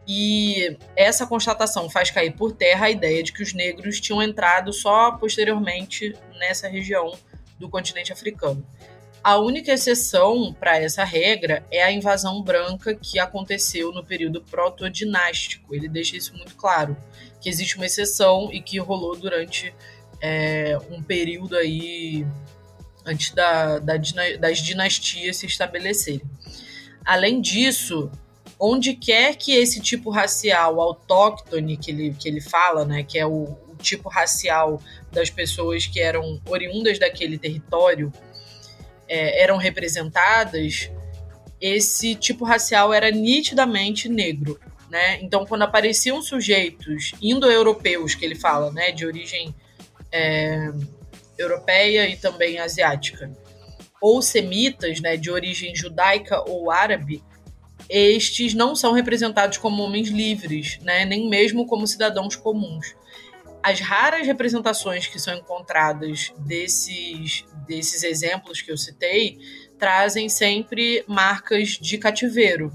E 0.07 0.77
essa 0.97 1.27
constatação 1.27 1.89
faz 1.89 2.11
cair 2.11 2.33
por 2.33 2.53
terra 2.53 2.87
a 2.87 2.91
ideia 2.91 3.23
de 3.23 3.33
que 3.33 3.43
os 3.43 3.53
negros 3.53 4.01
tinham 4.01 4.23
entrado 4.23 4.73
só 4.73 5.13
posteriormente 5.13 6.15
nessa 6.39 6.69
região 6.69 7.17
do 7.59 7.69
continente 7.69 8.13
africano. 8.13 8.67
A 9.23 9.39
única 9.39 9.73
exceção 9.73 10.53
para 10.53 10.79
essa 10.79 11.05
regra 11.05 11.65
é 11.71 11.81
a 11.81 11.93
invasão 11.93 12.43
branca 12.43 12.93
que 12.93 13.21
aconteceu 13.21 13.93
no 13.93 14.05
período 14.05 14.43
protodinástico. 14.43 15.73
Ele 15.73 15.89
deixa 15.89 16.17
isso 16.17 16.35
muito 16.37 16.57
claro, 16.57 16.97
que 17.41 17.49
existe 17.49 17.77
uma 17.77 17.87
exceção 17.87 18.51
e 18.53 18.61
que 18.61 18.79
rolou 18.79 19.17
durante 19.17 19.73
é, 20.21 20.77
um 20.91 21.01
período 21.01 21.57
aí 21.57 22.27
antes 23.07 23.31
da, 23.31 23.79
da, 23.79 23.95
das 24.41 24.59
dinastias 24.59 25.37
se 25.37 25.47
estabelecerem. 25.47 26.23
Além 27.05 27.41
disso, 27.41 28.11
onde 28.65 28.95
quer 28.95 29.35
que 29.35 29.57
esse 29.57 29.81
tipo 29.81 30.09
racial 30.09 30.81
autóctone 30.81 31.77
que 31.77 31.91
ele, 31.91 32.15
que 32.17 32.29
ele 32.29 32.41
fala, 32.41 32.85
né, 32.85 33.03
que 33.03 33.19
é 33.19 33.27
o, 33.27 33.59
o 33.69 33.77
tipo 33.83 34.09
racial 34.09 34.81
das 35.11 35.29
pessoas 35.29 35.85
que 35.85 35.99
eram 35.99 36.41
oriundas 36.49 36.97
daquele 36.97 37.37
território, 37.37 38.13
é, 39.09 39.43
eram 39.43 39.57
representadas, 39.57 40.89
esse 41.61 42.15
tipo 42.15 42.45
racial 42.45 42.95
era 42.95 43.11
nitidamente 43.11 44.09
negro. 44.09 44.61
Né? 44.89 45.21
Então, 45.23 45.45
quando 45.45 45.63
apareciam 45.63 46.23
sujeitos 46.23 47.15
indo-europeus, 47.21 48.15
que 48.15 48.25
ele 48.25 48.37
fala, 48.37 48.71
né, 48.71 48.93
de 48.93 49.05
origem 49.05 49.53
é, 50.13 50.71
europeia 51.37 52.09
e 52.09 52.17
também 52.17 52.61
asiática, 52.61 53.29
ou 54.01 54.23
semitas, 54.23 55.01
né, 55.01 55.17
de 55.17 55.33
origem 55.33 55.75
judaica 55.75 56.49
ou 56.49 56.71
árabe, 56.71 57.25
estes 57.89 58.55
não 58.55 58.75
são 58.75 58.93
representados 58.93 59.59
como 59.59 59.83
homens 59.83 60.09
livres, 60.09 60.79
né, 60.83 61.05
nem 61.05 61.29
mesmo 61.29 61.67
como 61.67 61.87
cidadãos 61.87 62.37
comuns. 62.37 62.95
As 63.63 63.81
raras 63.81 64.27
representações 64.27 65.07
que 65.07 65.21
são 65.21 65.35
encontradas 65.35 66.33
desses, 66.39 67.45
desses 67.67 68.03
exemplos 68.03 68.61
que 68.61 68.73
eu 68.73 68.77
citei 68.77 69.39
trazem 69.79 70.29
sempre 70.29 71.05
marcas 71.07 71.71
de 71.71 71.97
cativeiro, 71.99 72.73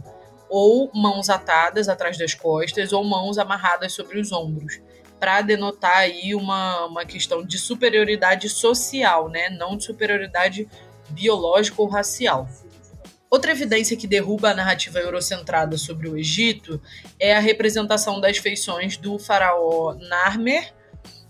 ou 0.50 0.90
mãos 0.94 1.30
atadas 1.30 1.90
atrás 1.90 2.18
das 2.18 2.34
costas, 2.34 2.94
ou 2.94 3.04
mãos 3.04 3.38
amarradas 3.38 3.94
sobre 3.94 4.20
os 4.20 4.32
ombros, 4.32 4.80
para 5.20 5.42
denotar 5.42 5.98
aí 5.98 6.34
uma, 6.36 6.86
uma 6.86 7.06
questão 7.06 7.44
de 7.46 7.58
superioridade 7.58 8.48
social, 8.50 9.30
né? 9.30 9.50
não 9.50 9.76
de 9.76 9.84
superioridade 9.84 10.70
biológica 11.10 11.82
ou 11.82 11.88
racial. 11.88 12.48
Outra 13.30 13.52
evidência 13.52 13.98
que 13.98 14.08
derruba 14.08 14.52
a 14.52 14.54
narrativa 14.54 15.00
eurocentrada 15.00 15.78
sobre 15.78 16.08
o 16.08 16.18
Egito 16.18 16.82
é 17.20 17.36
a 17.36 17.40
representação 17.40 18.22
das 18.22 18.38
feições 18.38 18.96
do 18.96 19.20
faraó 19.20 19.96
Narmer, 19.96 20.74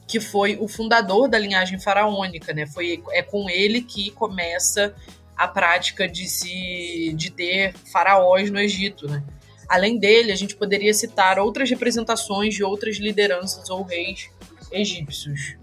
que 0.07 0.19
foi 0.19 0.57
o 0.59 0.67
fundador 0.67 1.27
da 1.27 1.39
linhagem 1.39 1.79
faraônica, 1.79 2.53
né? 2.53 2.67
Foi, 2.67 3.03
é 3.11 3.23
com 3.23 3.49
ele 3.49 3.81
que 3.81 4.11
começa 4.11 4.93
a 5.35 5.47
prática 5.47 6.07
de 6.07 6.27
se 6.27 7.13
de 7.15 7.31
ter 7.31 7.73
faraós 7.91 8.49
no 8.49 8.59
Egito, 8.59 9.07
né? 9.07 9.23
Além 9.67 9.97
dele, 9.99 10.31
a 10.31 10.35
gente 10.35 10.55
poderia 10.55 10.93
citar 10.93 11.37
outras 11.39 11.69
representações 11.69 12.55
de 12.55 12.63
outras 12.63 12.97
lideranças 12.97 13.69
ou 13.69 13.83
reis 13.83 14.29
egípcios. 14.71 15.57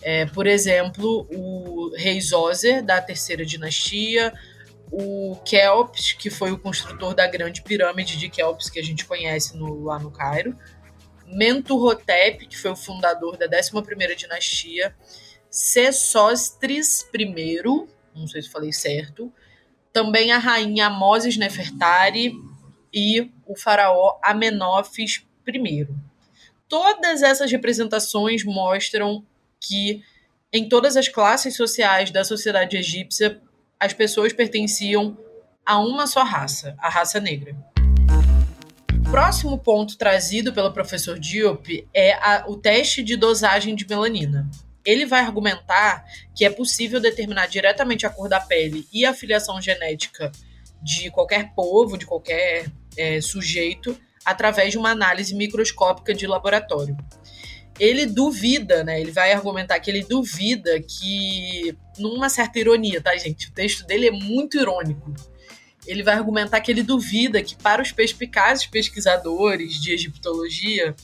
É, 0.00 0.26
por 0.26 0.46
exemplo, 0.46 1.26
o 1.34 1.92
rei 1.96 2.20
Zoser, 2.20 2.84
da 2.84 3.00
terceira 3.00 3.44
dinastia, 3.44 4.32
o 4.90 5.36
Kelps, 5.44 6.12
que 6.12 6.30
foi 6.30 6.50
o 6.50 6.58
construtor 6.58 7.14
da 7.14 7.26
grande 7.26 7.62
pirâmide 7.62 8.16
de 8.16 8.28
Kelps 8.28 8.70
que 8.70 8.78
a 8.78 8.82
gente 8.82 9.04
conhece 9.04 9.56
no, 9.56 9.84
lá 9.84 9.98
no 9.98 10.10
Cairo, 10.10 10.56
Mentuhotep, 11.26 12.46
que 12.46 12.56
foi 12.56 12.70
o 12.70 12.76
fundador 12.76 13.36
da 13.36 13.46
11ª 13.48 14.14
dinastia, 14.14 14.94
Sesostris 15.50 17.08
I, 17.14 17.62
não 18.14 18.26
sei 18.26 18.42
se 18.42 18.50
falei 18.50 18.72
certo, 18.72 19.32
também 19.92 20.32
a 20.32 20.38
rainha 20.38 20.90
Moses 20.90 21.36
Nefertari 21.36 22.32
e 22.92 23.30
o 23.46 23.56
faraó 23.56 24.18
Amenófis 24.22 25.26
I. 25.46 25.88
Todas 26.68 27.22
essas 27.22 27.50
representações 27.50 28.44
mostram 28.44 29.24
que 29.60 30.02
em 30.52 30.68
todas 30.68 30.96
as 30.96 31.08
classes 31.08 31.56
sociais 31.56 32.10
da 32.10 32.24
sociedade 32.24 32.76
egípcia 32.76 33.40
as 33.80 33.92
pessoas 33.92 34.32
pertenciam 34.32 35.16
a 35.64 35.78
uma 35.78 36.06
só 36.06 36.24
raça, 36.24 36.74
a 36.78 36.88
raça 36.88 37.20
negra. 37.20 37.54
O 39.06 39.10
próximo 39.10 39.58
ponto 39.58 39.96
trazido 39.96 40.52
pelo 40.52 40.72
professor 40.72 41.18
Diop 41.18 41.86
é 41.94 42.12
a, 42.14 42.44
o 42.48 42.56
teste 42.56 43.02
de 43.02 43.16
dosagem 43.16 43.74
de 43.74 43.86
melanina. 43.86 44.50
Ele 44.84 45.06
vai 45.06 45.20
argumentar 45.20 46.04
que 46.34 46.44
é 46.44 46.50
possível 46.50 47.00
determinar 47.00 47.46
diretamente 47.46 48.06
a 48.06 48.10
cor 48.10 48.28
da 48.28 48.40
pele 48.40 48.86
e 48.92 49.04
a 49.04 49.14
filiação 49.14 49.60
genética 49.60 50.32
de 50.82 51.10
qualquer 51.10 51.54
povo, 51.54 51.96
de 51.96 52.06
qualquer 52.06 52.70
é, 52.96 53.20
sujeito, 53.20 53.98
através 54.24 54.72
de 54.72 54.78
uma 54.78 54.90
análise 54.90 55.34
microscópica 55.34 56.14
de 56.14 56.26
laboratório 56.26 56.96
ele 57.78 58.06
duvida, 58.06 58.82
né? 58.82 59.00
Ele 59.00 59.12
vai 59.12 59.32
argumentar 59.32 59.78
que 59.78 59.90
ele 59.90 60.02
duvida 60.02 60.80
que, 60.80 61.76
numa 61.98 62.28
certa 62.28 62.58
ironia, 62.58 63.00
tá, 63.00 63.16
gente? 63.16 63.48
O 63.48 63.52
texto 63.52 63.86
dele 63.86 64.08
é 64.08 64.10
muito 64.10 64.58
irônico. 64.58 65.12
Ele 65.86 66.02
vai 66.02 66.14
argumentar 66.14 66.60
que 66.60 66.70
ele 66.70 66.82
duvida 66.82 67.42
que, 67.42 67.56
para 67.56 67.82
os 67.82 67.92
perspicazes 67.92 68.66
pesquisadores 68.66 69.80
de 69.80 69.92
egiptologia, 69.92 70.94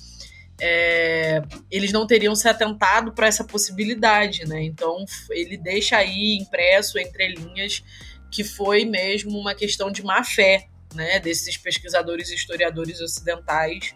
é, 0.61 1.43
eles 1.71 1.93
não 1.93 2.07
teriam 2.07 2.35
se 2.35 2.49
atentado 2.49 3.13
para 3.13 3.27
essa 3.27 3.45
possibilidade, 3.45 4.47
né? 4.47 4.63
Então, 4.63 5.05
ele 5.31 5.57
deixa 5.57 5.97
aí 5.97 6.39
impresso 6.41 6.99
entre 6.99 7.29
linhas 7.29 7.83
que 8.31 8.45
foi 8.45 8.85
mesmo 8.85 9.39
uma 9.39 9.55
questão 9.55 9.91
de 9.91 10.03
má 10.03 10.23
fé, 10.23 10.69
né? 10.95 11.19
Desses 11.19 11.57
pesquisadores 11.57 12.31
e 12.31 12.35
historiadores 12.35 13.01
ocidentais 13.01 13.95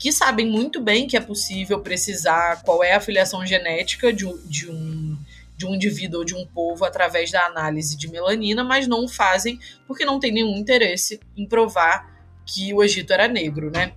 que 0.00 0.10
sabem 0.10 0.46
muito 0.46 0.80
bem 0.80 1.06
que 1.06 1.14
é 1.14 1.20
possível 1.20 1.78
precisar 1.80 2.62
qual 2.62 2.82
é 2.82 2.94
a 2.94 3.00
filiação 3.00 3.44
genética 3.44 4.10
de, 4.10 4.24
de 4.46 4.70
um 4.70 5.14
de 5.60 5.66
um 5.66 5.74
indivíduo 5.74 6.20
ou 6.20 6.24
de 6.24 6.34
um 6.34 6.46
povo 6.46 6.86
através 6.86 7.30
da 7.30 7.44
análise 7.44 7.94
de 7.94 8.08
melanina, 8.08 8.64
mas 8.64 8.86
não 8.86 9.04
o 9.04 9.08
fazem 9.08 9.60
porque 9.86 10.06
não 10.06 10.18
tem 10.18 10.32
nenhum 10.32 10.56
interesse 10.56 11.20
em 11.36 11.46
provar 11.46 12.10
que 12.46 12.72
o 12.72 12.82
Egito 12.82 13.12
era 13.12 13.28
negro, 13.28 13.70
né? 13.70 13.92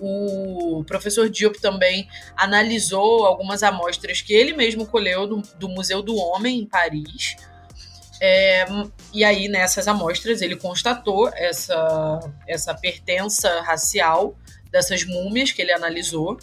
O 0.00 0.82
professor 0.86 1.28
Diop 1.28 1.60
também 1.60 2.08
analisou 2.34 3.26
algumas 3.26 3.62
amostras 3.62 4.22
que 4.22 4.32
ele 4.32 4.54
mesmo 4.54 4.86
colheu 4.86 5.26
do, 5.26 5.42
do 5.58 5.68
Museu 5.68 6.00
do 6.00 6.16
Homem 6.16 6.60
em 6.60 6.66
Paris. 6.66 7.36
É, 8.18 8.64
e 9.12 9.22
aí, 9.22 9.48
nessas 9.48 9.86
amostras, 9.86 10.40
ele 10.40 10.56
constatou 10.56 11.28
essa, 11.34 12.20
essa 12.48 12.72
pertença 12.72 13.60
racial 13.60 14.34
dessas 14.70 15.04
múmias 15.04 15.52
que 15.52 15.60
ele 15.60 15.72
analisou, 15.72 16.38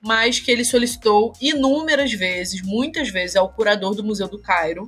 mas 0.00 0.40
que 0.40 0.50
ele 0.50 0.64
solicitou 0.64 1.32
inúmeras 1.40 2.12
vezes, 2.12 2.62
muitas 2.62 3.10
vezes, 3.10 3.36
ao 3.36 3.52
curador 3.52 3.94
do 3.94 4.04
Museu 4.04 4.28
do 4.28 4.40
Cairo, 4.40 4.86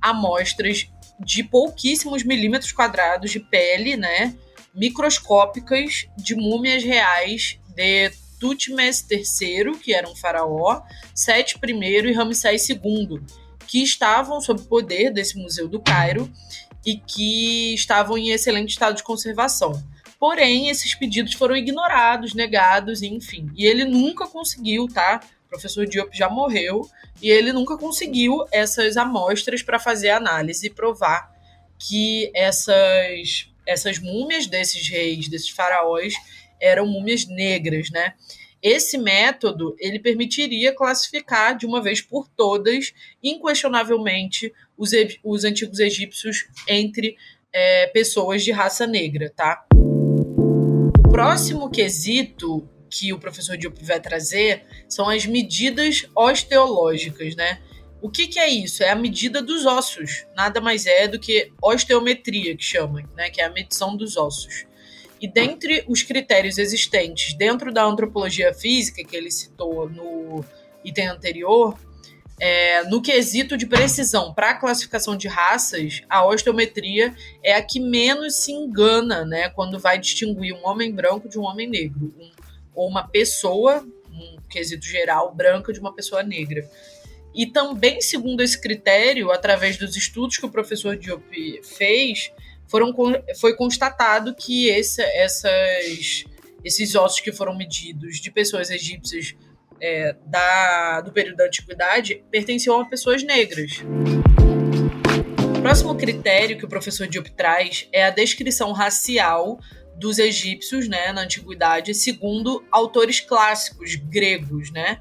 amostras 0.00 0.88
de 1.18 1.42
pouquíssimos 1.44 2.24
milímetros 2.24 2.72
quadrados 2.72 3.30
de 3.30 3.40
pele, 3.40 3.96
né, 3.96 4.36
microscópicas 4.74 6.06
de 6.16 6.34
múmias 6.34 6.82
reais 6.82 7.58
de 7.74 8.10
Tutmés 8.38 9.06
III, 9.08 9.78
que 9.78 9.94
era 9.94 10.08
um 10.08 10.16
faraó, 10.16 10.82
Sete 11.14 11.56
I 11.62 12.08
e 12.08 12.12
Ramsés 12.12 12.68
II, 12.68 13.20
que 13.66 13.82
estavam 13.82 14.40
sob 14.40 14.62
poder 14.64 15.12
desse 15.12 15.38
Museu 15.38 15.68
do 15.68 15.80
Cairo 15.80 16.30
e 16.84 16.96
que 16.96 17.72
estavam 17.74 18.18
em 18.18 18.30
excelente 18.30 18.70
estado 18.70 18.96
de 18.96 19.04
conservação. 19.04 19.72
Porém, 20.22 20.68
esses 20.68 20.94
pedidos 20.94 21.34
foram 21.34 21.56
ignorados, 21.56 22.32
negados, 22.32 23.02
enfim. 23.02 23.50
E 23.56 23.66
ele 23.66 23.84
nunca 23.84 24.24
conseguiu, 24.24 24.86
tá? 24.86 25.20
O 25.46 25.48
professor 25.48 25.84
Diop 25.84 26.16
já 26.16 26.30
morreu 26.30 26.88
e 27.20 27.28
ele 27.28 27.52
nunca 27.52 27.76
conseguiu 27.76 28.46
essas 28.52 28.96
amostras 28.96 29.64
para 29.64 29.80
fazer 29.80 30.10
análise 30.10 30.68
e 30.68 30.70
provar 30.70 31.28
que 31.76 32.30
essas, 32.36 33.50
essas 33.66 33.98
múmias 33.98 34.46
desses 34.46 34.88
reis, 34.88 35.26
desses 35.26 35.50
faraós, 35.50 36.14
eram 36.60 36.86
múmias 36.86 37.26
negras, 37.26 37.90
né? 37.90 38.14
Esse 38.62 38.96
método 38.96 39.74
ele 39.80 39.98
permitiria 39.98 40.72
classificar 40.72 41.58
de 41.58 41.66
uma 41.66 41.82
vez 41.82 42.00
por 42.00 42.28
todas, 42.28 42.94
inquestionavelmente, 43.20 44.54
os, 44.78 44.92
os 45.24 45.42
antigos 45.42 45.80
egípcios 45.80 46.46
entre 46.68 47.16
é, 47.52 47.88
pessoas 47.88 48.44
de 48.44 48.52
raça 48.52 48.86
negra, 48.86 49.28
tá? 49.34 49.66
Próximo 51.12 51.68
quesito 51.68 52.66
que 52.88 53.12
o 53.12 53.18
professor 53.18 53.54
Diop 53.58 53.84
vai 53.84 54.00
trazer 54.00 54.64
são 54.88 55.10
as 55.10 55.26
medidas 55.26 56.06
osteológicas, 56.16 57.36
né? 57.36 57.60
O 58.00 58.08
que, 58.08 58.26
que, 58.26 58.38
é 58.38 58.48
isso? 58.48 58.82
É 58.82 58.88
a 58.88 58.96
medida 58.96 59.42
dos 59.42 59.66
ossos. 59.66 60.24
Nada 60.34 60.58
mais 60.58 60.86
é 60.86 61.06
do 61.06 61.20
que 61.20 61.52
osteometria, 61.62 62.56
que 62.56 62.64
chamam, 62.64 63.04
né? 63.14 63.28
Que 63.28 63.42
é 63.42 63.44
a 63.44 63.50
medição 63.50 63.94
dos 63.94 64.16
ossos. 64.16 64.64
E 65.20 65.28
dentre 65.28 65.84
os 65.86 66.02
critérios 66.02 66.56
existentes 66.56 67.34
dentro 67.34 67.70
da 67.72 67.84
antropologia 67.84 68.52
física, 68.54 69.04
que 69.04 69.14
ele 69.14 69.30
citou 69.30 69.88
no 69.90 70.42
item 70.82 71.08
anterior, 71.08 71.78
é, 72.44 72.82
no 72.86 73.00
quesito 73.00 73.56
de 73.56 73.66
precisão 73.66 74.34
para 74.34 74.54
classificação 74.54 75.16
de 75.16 75.28
raças, 75.28 76.02
a 76.10 76.26
osteometria 76.26 77.14
é 77.40 77.54
a 77.54 77.62
que 77.62 77.78
menos 77.78 78.34
se 78.34 78.50
engana 78.50 79.24
né, 79.24 79.48
quando 79.50 79.78
vai 79.78 79.96
distinguir 79.96 80.52
um 80.52 80.66
homem 80.66 80.92
branco 80.92 81.28
de 81.28 81.38
um 81.38 81.44
homem 81.44 81.70
negro, 81.70 82.12
um, 82.18 82.30
ou 82.74 82.88
uma 82.88 83.06
pessoa, 83.06 83.86
um 84.10 84.38
quesito 84.50 84.84
geral, 84.84 85.32
branca 85.32 85.72
de 85.72 85.78
uma 85.78 85.94
pessoa 85.94 86.24
negra. 86.24 86.68
E 87.32 87.46
também, 87.46 88.00
segundo 88.00 88.42
esse 88.42 88.60
critério, 88.60 89.30
através 89.30 89.76
dos 89.76 89.96
estudos 89.96 90.36
que 90.36 90.44
o 90.44 90.50
professor 90.50 90.96
Diop 90.96 91.62
fez, 91.62 92.32
foram, 92.66 92.92
foi 93.38 93.54
constatado 93.54 94.34
que 94.34 94.66
esse, 94.66 95.00
essas, 95.00 96.24
esses 96.64 96.96
ossos 96.96 97.20
que 97.20 97.30
foram 97.30 97.56
medidos 97.56 98.16
de 98.16 98.32
pessoas 98.32 98.68
egípcias 98.68 99.36
é, 99.82 100.14
da, 100.24 101.00
do 101.00 101.10
período 101.10 101.36
da 101.38 101.46
antiguidade 101.46 102.22
pertenciam 102.30 102.80
a 102.80 102.84
pessoas 102.84 103.24
negras. 103.24 103.82
O 105.58 105.60
próximo 105.60 105.96
critério 105.96 106.56
que 106.56 106.64
o 106.64 106.68
professor 106.68 107.08
Diop 107.08 107.30
traz 107.32 107.88
é 107.92 108.04
a 108.04 108.10
descrição 108.10 108.70
racial 108.72 109.58
dos 109.96 110.18
egípcios 110.18 110.88
né, 110.88 111.12
na 111.12 111.22
antiguidade, 111.22 111.94
segundo 111.94 112.64
autores 112.70 113.20
clássicos 113.20 113.96
gregos. 113.96 114.70
Né? 114.70 115.00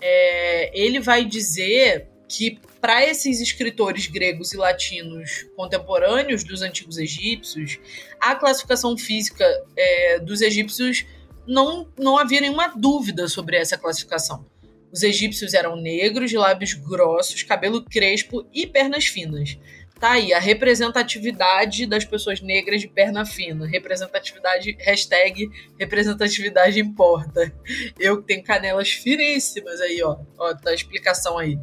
É, 0.00 0.70
ele 0.78 1.00
vai 1.00 1.24
dizer 1.24 2.08
que 2.28 2.58
para 2.80 3.04
esses 3.04 3.40
escritores 3.40 4.06
gregos 4.06 4.52
e 4.52 4.56
latinos 4.56 5.46
contemporâneos 5.56 6.44
dos 6.44 6.62
antigos 6.62 6.96
egípcios, 6.98 7.78
a 8.20 8.34
classificação 8.34 8.96
física 8.96 9.44
é, 9.76 10.18
dos 10.20 10.40
egípcios 10.40 11.04
não, 11.48 11.88
não 11.98 12.18
havia 12.18 12.40
nenhuma 12.40 12.68
dúvida 12.68 13.26
sobre 13.26 13.56
essa 13.56 13.78
classificação. 13.78 14.46
Os 14.92 15.02
egípcios 15.02 15.54
eram 15.54 15.76
negros, 15.76 16.30
de 16.30 16.36
lábios 16.36 16.74
grossos, 16.74 17.42
cabelo 17.42 17.84
crespo 17.84 18.46
e 18.52 18.66
pernas 18.66 19.06
finas. 19.06 19.58
Tá 19.98 20.12
aí 20.12 20.32
a 20.32 20.38
representatividade 20.38 21.84
das 21.84 22.04
pessoas 22.04 22.40
negras 22.40 22.80
de 22.80 22.86
perna 22.86 23.26
fina. 23.26 23.66
Representatividade, 23.66 24.76
hashtag 24.78 25.50
representatividade 25.78 26.78
importa. 26.78 27.52
Eu 27.98 28.20
que 28.20 28.28
tenho 28.28 28.44
canelas 28.44 28.90
finíssimas 28.90 29.80
aí, 29.80 30.00
ó. 30.02 30.18
Ó, 30.38 30.54
tá 30.54 30.70
a 30.70 30.74
explicação 30.74 31.36
aí. 31.36 31.58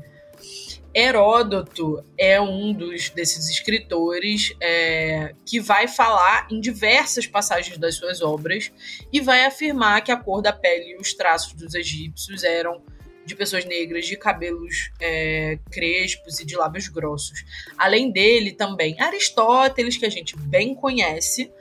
Heródoto 0.96 2.02
é 2.18 2.40
um 2.40 2.72
dos 2.72 3.10
desses 3.10 3.50
escritores 3.50 4.56
é, 4.62 5.36
que 5.46 5.60
vai 5.60 5.90
falar 5.90 6.48
em 6.50 6.62
diversas 6.62 7.28
passagens 7.28 7.78
das 7.78 7.96
suas 7.96 8.22
obras 8.22 8.72
e 9.12 9.20
vai 9.20 9.44
afirmar 9.44 10.02
que 10.02 10.12
a 10.12 10.16
cor 10.16 10.42
da 10.42 10.54
pele 10.54 10.94
e 10.94 10.96
os 10.96 11.14
traços 11.14 11.52
dos 11.52 11.76
egípcios 11.76 12.46
eram 12.46 12.82
de 13.26 13.36
pessoas 13.36 13.66
negras 13.66 14.06
de 14.06 14.16
cabelos 14.16 14.92
é, 15.02 15.60
crespos 15.70 16.40
e 16.40 16.46
de 16.46 16.56
lábios 16.56 16.88
grossos. 16.88 17.44
Além 17.78 18.10
dele, 18.10 18.54
também 18.54 18.96
Aristóteles, 19.02 19.98
que 19.98 20.06
a 20.06 20.10
gente 20.10 20.38
bem 20.38 20.74
conhece, 20.74 21.52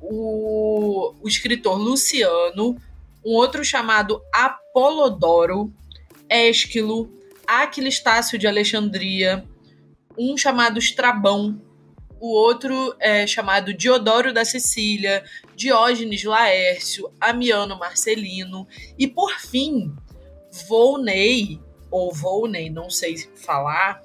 o, 0.00 1.12
o 1.20 1.28
escritor 1.28 1.76
Luciano, 1.76 2.80
um 3.22 3.32
outro 3.32 3.62
chamado 3.62 4.22
Apolodoro, 4.32 5.70
Ésquilo, 6.26 7.21
Aquilistácio 7.60 8.38
de 8.38 8.46
Alexandria, 8.46 9.44
um 10.16 10.36
chamado 10.36 10.78
Estrabão, 10.78 11.60
o 12.20 12.28
outro 12.28 12.94
é 13.00 13.26
chamado 13.26 13.74
Diodoro 13.74 14.32
da 14.32 14.44
Sicília, 14.44 15.24
Diógenes 15.56 16.22
Laércio, 16.22 17.12
Amiano 17.20 17.76
Marcelino 17.78 18.66
e, 18.96 19.08
por 19.08 19.32
fim, 19.40 19.92
Volney, 20.68 21.60
ou 21.90 22.14
Volney, 22.14 22.70
não 22.70 22.88
sei 22.88 23.16
falar, 23.34 24.00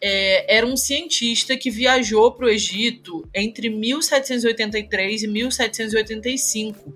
é, 0.00 0.56
era 0.56 0.66
um 0.66 0.76
cientista 0.76 1.56
que 1.56 1.70
viajou 1.70 2.32
para 2.32 2.46
o 2.46 2.50
Egito 2.50 3.28
entre 3.34 3.70
1783 3.70 5.22
e 5.22 5.26
1785 5.26 6.94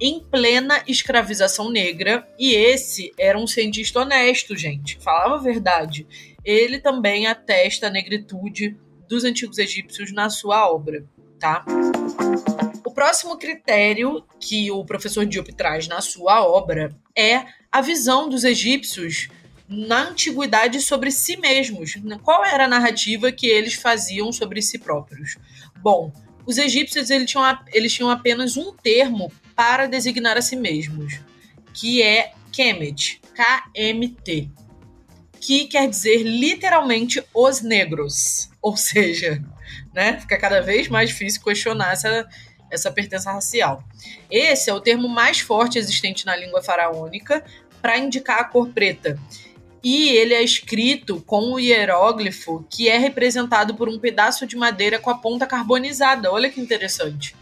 em 0.00 0.20
plena 0.20 0.82
escravização 0.86 1.70
negra, 1.70 2.26
e 2.38 2.54
esse 2.54 3.12
era 3.18 3.38
um 3.38 3.46
cientista 3.46 4.00
honesto, 4.00 4.56
gente, 4.56 4.98
falava 4.98 5.36
a 5.36 5.42
verdade. 5.42 6.06
Ele 6.44 6.78
também 6.78 7.26
atesta 7.26 7.86
a 7.86 7.90
negritude 7.90 8.76
dos 9.08 9.24
antigos 9.24 9.58
egípcios 9.58 10.12
na 10.12 10.28
sua 10.28 10.70
obra, 10.70 11.04
tá? 11.38 11.64
O 12.84 12.90
próximo 12.90 13.36
critério 13.36 14.24
que 14.40 14.70
o 14.70 14.84
professor 14.84 15.24
Diop 15.26 15.52
traz 15.52 15.88
na 15.88 16.00
sua 16.00 16.46
obra 16.46 16.94
é 17.16 17.44
a 17.70 17.80
visão 17.80 18.28
dos 18.28 18.44
egípcios 18.44 19.28
na 19.68 20.08
antiguidade 20.08 20.80
sobre 20.80 21.10
si 21.10 21.36
mesmos. 21.36 21.94
Qual 22.22 22.44
era 22.44 22.64
a 22.64 22.68
narrativa 22.68 23.32
que 23.32 23.46
eles 23.46 23.74
faziam 23.74 24.32
sobre 24.32 24.62
si 24.62 24.78
próprios? 24.78 25.36
Bom, 25.78 26.12
os 26.46 26.58
egípcios 26.58 27.10
eles 27.10 27.28
tinham, 27.28 27.58
eles 27.72 27.92
tinham 27.92 28.10
apenas 28.10 28.56
um 28.56 28.72
termo 28.72 29.32
para 29.56 29.88
designar 29.88 30.36
a 30.36 30.42
si 30.42 30.54
mesmos, 30.54 31.18
que 31.72 32.02
é 32.02 32.32
Kemet, 32.52 33.20
K-M-T, 33.34 34.50
que 35.40 35.64
quer 35.66 35.88
dizer 35.88 36.22
literalmente 36.22 37.24
os 37.34 37.62
negros. 37.62 38.50
Ou 38.60 38.76
seja, 38.76 39.42
né, 39.94 40.20
fica 40.20 40.38
cada 40.38 40.60
vez 40.60 40.88
mais 40.88 41.08
difícil 41.08 41.42
questionar 41.42 41.92
essa, 41.92 42.28
essa 42.70 42.90
pertença 42.90 43.32
racial. 43.32 43.82
Esse 44.30 44.68
é 44.68 44.74
o 44.74 44.80
termo 44.80 45.08
mais 45.08 45.40
forte 45.40 45.78
existente 45.78 46.26
na 46.26 46.36
língua 46.36 46.62
faraônica 46.62 47.42
para 47.80 47.98
indicar 47.98 48.40
a 48.40 48.44
cor 48.44 48.68
preta. 48.68 49.18
E 49.82 50.08
ele 50.10 50.34
é 50.34 50.42
escrito 50.42 51.22
com 51.22 51.52
o 51.52 51.60
hieróglifo 51.60 52.66
que 52.68 52.88
é 52.88 52.98
representado 52.98 53.74
por 53.74 53.88
um 53.88 53.98
pedaço 53.98 54.46
de 54.46 54.56
madeira 54.56 54.98
com 54.98 55.10
a 55.10 55.18
ponta 55.18 55.46
carbonizada. 55.46 56.30
Olha 56.32 56.50
que 56.50 56.60
interessante 56.60 57.34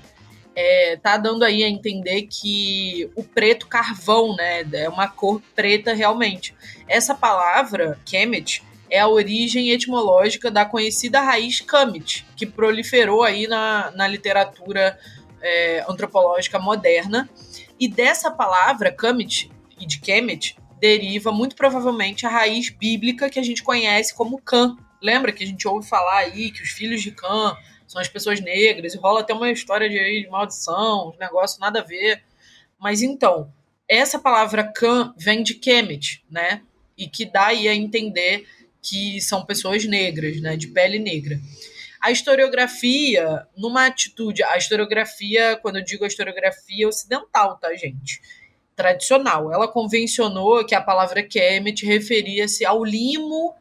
é, 0.55 0.97
tá 0.97 1.17
dando 1.17 1.45
aí 1.45 1.65
a 1.65 1.69
entender 1.69 2.23
que 2.23 3.11
o 3.15 3.25
preto 3.25 3.67
carvão, 3.67 4.37
né, 4.37 4.65
é 4.73 4.89
uma 4.89 5.09
cor 5.09 5.43
preta 5.55 5.93
realmente. 5.95 6.55
Essa 6.89 7.15
palavra, 7.15 7.99
Kemet, 8.05 8.63
é 8.89 9.01
a 9.01 9.09
origem 9.09 9.71
etimológica 9.71 10.51
da 10.51 10.65
conhecida 10.65 11.21
raiz 11.21 11.61
Kamet, 11.61 12.25
que 12.37 12.47
proliferou 12.47 13.23
aí 13.23 13.47
na, 13.47 13.91
na 13.97 14.07
literatura 14.07 14.99
é, 15.41 15.85
antropológica 15.89 16.59
moderna. 16.59 17.29
E 17.81 17.89
dessa 17.89 18.31
palavra, 18.31 18.93
Kamet, 18.93 19.51
e 19.81 19.87
de 19.87 19.99
Kemet, 19.99 20.57
deriva 20.81 21.33
muito 21.33 21.57
provavelmente 21.57 22.27
a 22.27 22.31
raiz 22.31 22.69
bíblica 22.69 23.29
que 23.29 23.41
a 23.41 23.43
gente 23.43 23.63
conhece 23.63 24.15
como 24.15 24.41
Cã. 24.41 24.77
Lembra 25.03 25.33
que 25.33 25.43
a 25.43 25.47
gente 25.47 25.67
ouve 25.67 25.89
falar 25.89 26.19
aí 26.19 26.51
que 26.51 26.63
os 26.63 26.71
filhos 26.71 27.03
de 27.03 27.11
Cã 27.11 27.57
são 27.87 28.01
as 28.01 28.09
pessoas 28.09 28.41
negras, 28.41 28.95
e 28.95 28.99
rola 28.99 29.21
até 29.21 29.33
uma 29.33 29.51
história 29.51 29.89
de, 29.89 30.23
de 30.23 30.29
maldição, 30.29 31.15
negócio 31.19 31.61
nada 31.61 31.81
a 31.81 31.85
ver. 31.85 32.23
Mas 32.79 33.03
então, 33.03 33.53
essa 33.89 34.19
palavra 34.19 34.65
Khan 34.65 35.15
vem 35.17 35.43
de 35.43 35.55
Kemet, 35.55 36.25
né? 36.31 36.63
E 36.97 37.09
que 37.09 37.25
dá 37.25 37.47
aí 37.47 37.69
a 37.69 37.75
entender 37.75 38.47
que 38.83 39.21
são 39.21 39.45
pessoas 39.45 39.85
negras, 39.85 40.41
né? 40.41 40.57
De 40.57 40.69
pele 40.69 40.99
negra. 40.99 41.39
A 42.01 42.11
historiografia, 42.11 43.47
numa 43.57 43.87
atitude, 43.87 44.43
a 44.43 44.59
historiografia, 44.59 45.59
quando 45.63 45.77
eu 45.77 45.85
digo 45.85 46.05
a 46.05 46.07
historiografia 46.07 46.87
ocidental, 46.87 47.57
tá, 47.57 47.75
gente? 47.75 48.21
Tradicional. 48.77 49.53
Ela 49.53 49.67
convencionou 49.67 50.65
que 50.67 50.75
a 50.75 50.83
palavra 50.83 51.23
Kemet 51.23 51.87
referia-se 51.87 52.65
ao 52.65 52.85
limo 52.85 53.55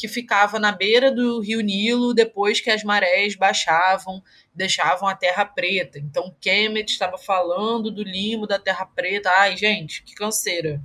que 0.00 0.08
ficava 0.08 0.58
na 0.58 0.72
beira 0.72 1.12
do 1.12 1.40
rio 1.40 1.60
Nilo 1.60 2.14
depois 2.14 2.58
que 2.58 2.70
as 2.70 2.82
marés 2.82 3.36
baixavam, 3.36 4.22
deixavam 4.54 5.06
a 5.06 5.14
terra 5.14 5.44
preta. 5.44 5.98
Então 5.98 6.34
Kemet 6.40 6.90
estava 6.90 7.18
falando 7.18 7.90
do 7.90 8.02
limo 8.02 8.46
da 8.46 8.58
terra 8.58 8.86
preta. 8.86 9.30
Ai, 9.30 9.58
gente, 9.58 10.02
que 10.02 10.14
canseira. 10.14 10.80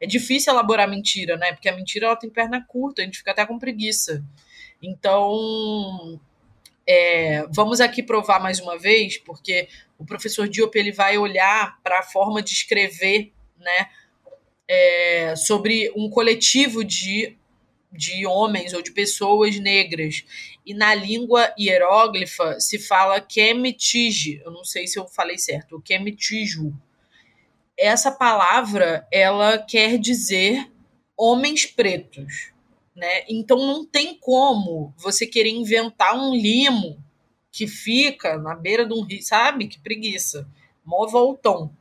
É 0.00 0.06
difícil 0.06 0.52
elaborar 0.52 0.90
mentira, 0.90 1.36
né? 1.36 1.52
Porque 1.52 1.68
a 1.68 1.76
mentira 1.76 2.06
ela 2.06 2.16
tem 2.16 2.28
perna 2.28 2.60
curta, 2.60 3.02
a 3.02 3.04
gente 3.04 3.18
fica 3.18 3.30
até 3.30 3.46
com 3.46 3.56
preguiça. 3.56 4.24
Então, 4.82 6.20
é, 6.84 7.46
vamos 7.50 7.80
aqui 7.80 8.02
provar 8.02 8.40
mais 8.40 8.58
uma 8.58 8.76
vez, 8.76 9.16
porque 9.16 9.68
o 9.96 10.04
professor 10.04 10.48
Diop 10.48 10.76
ele 10.76 10.90
vai 10.90 11.16
olhar 11.16 11.80
para 11.84 12.00
a 12.00 12.02
forma 12.02 12.42
de 12.42 12.50
escrever, 12.52 13.32
né, 13.56 13.88
é, 14.68 15.36
sobre 15.36 15.92
um 15.96 16.10
coletivo 16.10 16.84
de 16.84 17.38
de 17.92 18.26
homens 18.26 18.72
ou 18.72 18.82
de 18.82 18.92
pessoas 18.92 19.58
negras. 19.58 20.24
E 20.64 20.74
na 20.74 20.94
língua 20.94 21.52
hieróglifa 21.58 22.58
se 22.60 22.78
fala 22.78 23.20
Kemetiji, 23.20 24.40
eu 24.44 24.50
não 24.50 24.64
sei 24.64 24.86
se 24.86 24.98
eu 24.98 25.06
falei 25.06 25.38
certo, 25.38 25.80
Kemetiju. 25.80 26.74
essa 27.78 28.10
palavra 28.10 29.06
ela 29.12 29.58
quer 29.58 29.98
dizer 29.98 30.70
homens 31.16 31.66
pretos, 31.66 32.52
né? 32.94 33.24
Então 33.28 33.58
não 33.58 33.84
tem 33.84 34.18
como 34.18 34.94
você 34.96 35.26
querer 35.26 35.50
inventar 35.50 36.16
um 36.16 36.34
limo 36.34 37.02
que 37.52 37.66
fica 37.66 38.36
na 38.38 38.54
beira 38.54 38.86
de 38.86 38.94
um 38.94 39.02
rio, 39.02 39.22
sabe? 39.22 39.68
Que 39.68 39.78
preguiça. 39.78 40.48
Mó 40.84 41.06
voltão 41.06 41.75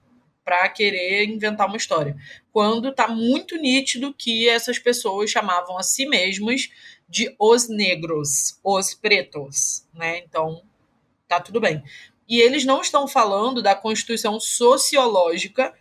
para 0.46 0.70
querer 0.70 1.26
inventar 1.26 1.68
uma 1.68 1.76
história. 1.76 2.16
Quando 2.54 2.94
tá 2.94 3.08
muito 3.08 3.58
nítido 3.58 4.14
que 4.14 4.48
essas 4.48 4.78
pessoas 4.78 5.32
chamavam 5.32 5.78
a 5.78 5.84
si 5.84 6.06
mesmas 6.06 6.70
de 7.10 7.36
os 7.40 7.68
negros, 7.68 8.60
os 8.64 8.94
pretos, 8.94 9.86
né? 9.94 10.20
Então, 10.20 10.62
tá 11.28 11.40
tudo 11.40 11.60
bem. 11.60 11.84
E 12.30 12.40
eles 12.40 12.64
não 12.64 12.82
estão 12.82 13.08
falando 13.08 13.62
da 13.62 13.76
constituição 13.76 14.40
sociológica 14.40 15.74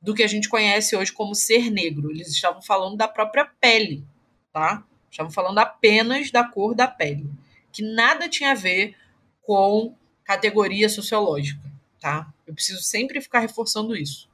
do 0.00 0.14
que 0.14 0.22
a 0.22 0.26
gente 0.26 0.48
conhece 0.48 0.94
hoje 0.94 1.12
como 1.12 1.34
ser 1.34 1.70
negro. 1.70 2.10
Eles 2.10 2.28
estavam 2.28 2.62
falando 2.62 2.96
da 2.96 3.08
própria 3.08 3.46
pele, 3.60 4.04
tá? 4.52 4.84
Estavam 5.10 5.32
falando 5.32 5.58
apenas 5.58 6.30
da 6.30 6.44
cor 6.44 6.74
da 6.74 6.86
pele, 6.86 7.28
que 7.72 7.82
nada 7.82 8.28
tinha 8.28 8.52
a 8.52 8.54
ver 8.54 8.94
com 9.42 9.94
categoria 10.24 10.88
sociológica, 10.88 11.69
tá? 12.00 12.32
Eu 12.46 12.54
preciso 12.54 12.82
sempre 12.82 13.20
ficar 13.20 13.40
reforçando 13.40 13.94
isso. 13.94 14.28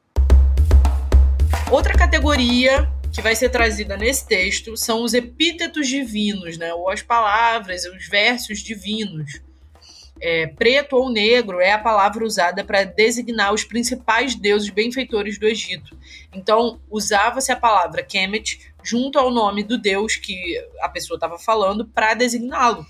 Outra 1.71 1.95
categoria 1.95 2.89
que 3.13 3.21
vai 3.21 3.35
ser 3.35 3.49
trazida 3.49 3.97
nesse 3.97 4.27
texto 4.27 4.77
são 4.77 5.03
os 5.03 5.15
epítetos 5.15 5.89
divinos, 5.89 6.57
né? 6.57 6.73
ou 6.73 6.89
as 6.89 7.03
palavras, 7.03 7.85
os 7.85 8.07
versos 8.09 8.61
divinos. 8.61 9.41
É, 10.19 10.47
preto 10.47 10.97
ou 10.97 11.11
negro 11.11 11.61
é 11.61 11.73
a 11.73 11.79
palavra 11.79 12.25
usada 12.25 12.65
para 12.65 12.85
designar 12.85 13.53
os 13.53 13.65
principais 13.65 14.35
deuses 14.35 14.71
benfeitores 14.71 15.39
do 15.39 15.47
Egito. 15.47 15.97
Então, 16.33 16.81
usava-se 16.91 17.53
a 17.53 17.57
palavra 17.57 18.03
Kemet 18.03 18.73
junto 18.83 19.19
ao 19.19 19.31
nome 19.31 19.63
do 19.63 19.77
deus 19.77 20.17
que 20.17 20.57
a 20.81 20.89
pessoa 20.89 21.17
estava 21.17 21.39
falando 21.39 21.85
para 21.85 22.15
designá-lo. 22.15 22.87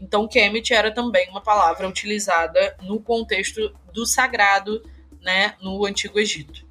Então, 0.00 0.28
Kemet 0.28 0.72
era 0.72 0.92
também 0.92 1.28
uma 1.28 1.40
palavra 1.40 1.88
utilizada 1.88 2.76
no 2.82 3.00
contexto 3.00 3.74
do 3.92 4.06
sagrado 4.06 4.82
né, 5.20 5.54
no 5.60 5.84
Antigo 5.84 6.18
Egito. 6.18 6.64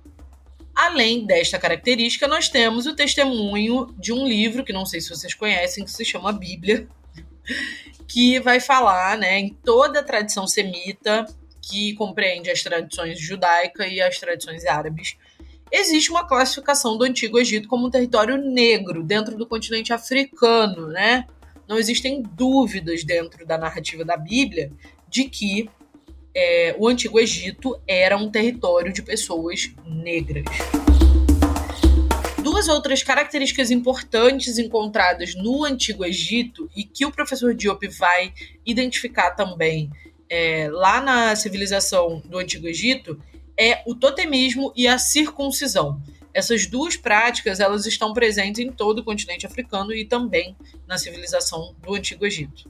Além 0.74 1.26
desta 1.26 1.58
característica, 1.58 2.28
nós 2.28 2.50
temos 2.50 2.86
o 2.86 2.96
testemunho 2.96 3.94
de 3.98 4.12
um 4.12 4.28
livro 4.28 4.64
que 4.64 4.74
não 4.74 4.86
sei 4.86 5.00
se 5.00 5.10
vocês 5.10 5.34
conhecem, 5.34 5.86
que 5.86 5.92
se 5.92 6.04
chama 6.04 6.34
Bíblia, 6.34 6.88
que 8.08 8.40
vai 8.40 8.60
falar 8.60 9.18
né, 9.18 9.40
em 9.40 9.50
toda 9.50 10.00
a 10.00 10.04
tradição 10.04 10.48
semita, 10.48 11.26
que 11.62 11.94
compreende 11.96 12.52
as 12.52 12.62
tradições 12.62 13.20
judaica 13.20 13.88
e 13.88 14.02
as 14.02 14.20
tradições 14.20 14.66
árabes. 14.66 15.18
Existe 15.72 16.12
uma 16.12 16.28
classificação 16.28 16.98
do 16.98 17.04
Antigo 17.04 17.40
Egito 17.40 17.68
como 17.68 17.88
um 17.88 17.90
território 17.90 18.38
negro 18.38 19.04
dentro 19.04 19.36
do 19.36 19.48
continente 19.48 19.92
africano, 19.92 20.88
né? 20.88 21.26
Não 21.68 21.78
existem 21.78 22.22
dúvidas 22.22 23.04
dentro 23.04 23.46
da 23.46 23.58
narrativa 23.58 24.04
da 24.06 24.18
Bíblia 24.18 24.72
de 25.08 25.26
que 25.26 25.70
é, 26.34 26.76
o 26.78 26.88
Antigo 26.88 27.20
Egito 27.20 27.80
era 27.88 28.18
um 28.18 28.30
território 28.30 28.92
de 28.92 29.02
pessoas 29.02 29.72
negras. 29.86 30.46
Duas 32.44 32.68
outras 32.68 33.02
características 33.02 33.72
importantes 33.72 34.58
encontradas 34.58 35.34
no 35.34 35.64
Antigo 35.64 36.06
Egito 36.06 36.70
e 36.76 36.84
que 36.84 37.06
o 37.06 37.12
professor 37.12 37.56
Diop 37.56 37.88
vai 37.88 38.34
identificar 38.66 39.32
também 39.32 39.90
é, 40.30 40.68
lá 40.70 41.02
na 41.02 41.36
civilização 41.36 42.22
do 42.26 42.38
Antigo 42.38 42.68
Egito 42.68 43.20
é 43.58 43.82
o 43.86 43.96
totemismo 43.96 44.74
e 44.76 44.88
a 44.88 44.98
circuncisão. 44.98 46.02
Essas 46.36 46.68
duas 46.68 46.98
práticas 46.98 47.62
elas 47.62 47.86
estão 47.86 48.12
presentes 48.12 48.60
em 48.60 48.70
todo 48.70 49.00
o 49.00 49.04
continente 49.06 49.46
africano 49.46 49.94
e 49.94 50.04
também 50.04 50.54
na 50.86 50.98
civilização 50.98 51.74
do 51.82 51.96
Antigo 51.96 52.26
Egito. 52.26 52.70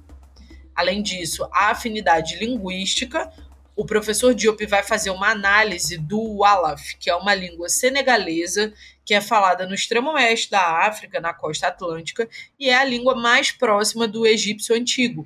Além 0.76 1.02
disso, 1.02 1.44
a 1.52 1.72
afinidade 1.72 2.36
linguística, 2.36 3.28
o 3.76 3.84
professor 3.84 4.36
Diop 4.36 4.64
vai 4.68 4.84
fazer 4.84 5.10
uma 5.10 5.32
análise 5.32 5.98
do 5.98 6.20
Wolof, 6.20 6.96
que 7.00 7.10
é 7.10 7.16
uma 7.16 7.34
língua 7.34 7.68
senegalesa 7.68 8.72
que 9.04 9.16
é 9.16 9.20
falada 9.20 9.66
no 9.66 9.74
extremo 9.74 10.12
oeste 10.12 10.52
da 10.52 10.86
África, 10.86 11.20
na 11.20 11.34
costa 11.34 11.66
atlântica, 11.68 12.30
e 12.60 12.70
é 12.70 12.76
a 12.76 12.86
língua 12.86 13.16
mais 13.16 13.52
próxima 13.52 14.08
do 14.08 14.28
egípcio 14.28 14.76
antigo. 14.76 15.26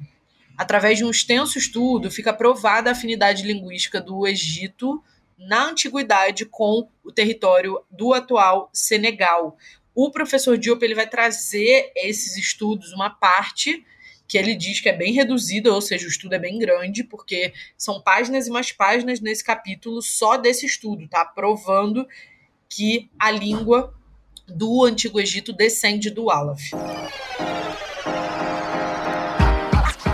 Através 0.58 0.97
de 0.97 1.04
um 1.04 1.12
extenso 1.12 1.58
estudo, 1.58 2.10
fica 2.10 2.32
provada 2.32 2.89
a 2.89 2.93
afinidade 2.93 3.43
linguística 3.43 3.99
do 3.99 4.25
Egito 4.25 5.04
na 5.39 5.69
antiguidade 5.69 6.45
com 6.45 6.89
o 7.04 7.12
território 7.12 7.82
do 7.89 8.13
atual 8.13 8.69
Senegal. 8.73 9.58
O 9.95 10.12
professor 10.12 10.58
Diop 10.58 10.84
ele 10.84 10.93
vai 10.95 11.08
trazer 11.08 11.91
esses 11.95 12.38
estudos, 12.38 12.91
uma 12.91 13.10
parte 13.10 13.86
que 14.28 14.38
ele 14.38 14.54
diz 14.54 14.80
que 14.80 14.89
é 14.89 14.95
bem 14.95 15.12
reduzida, 15.12 15.73
ou 15.73 15.82
seja, 15.82 16.06
o 16.06 16.10
estudo 16.10 16.36
é 16.36 16.39
bem 16.39 16.60
grande, 16.60 17.04
porque 17.04 17.52
são 17.75 17.99
páginas 17.99 18.45
e 18.45 18.52
mais 18.52 18.71
páginas 18.71 19.19
nesse 19.19 19.43
capítulo 19.43 20.04
só 20.04 20.38
desse 20.38 20.67
estudo, 20.67 21.08
tá? 21.08 21.25
Provando 21.25 22.08
que 22.69 23.10
a 23.17 23.32
língua 23.32 23.91
do 24.47 24.84
Antigo 24.84 25.19
Egito 25.19 25.52
descende 25.52 26.12
do 26.12 26.30
Aleph. 26.30 26.71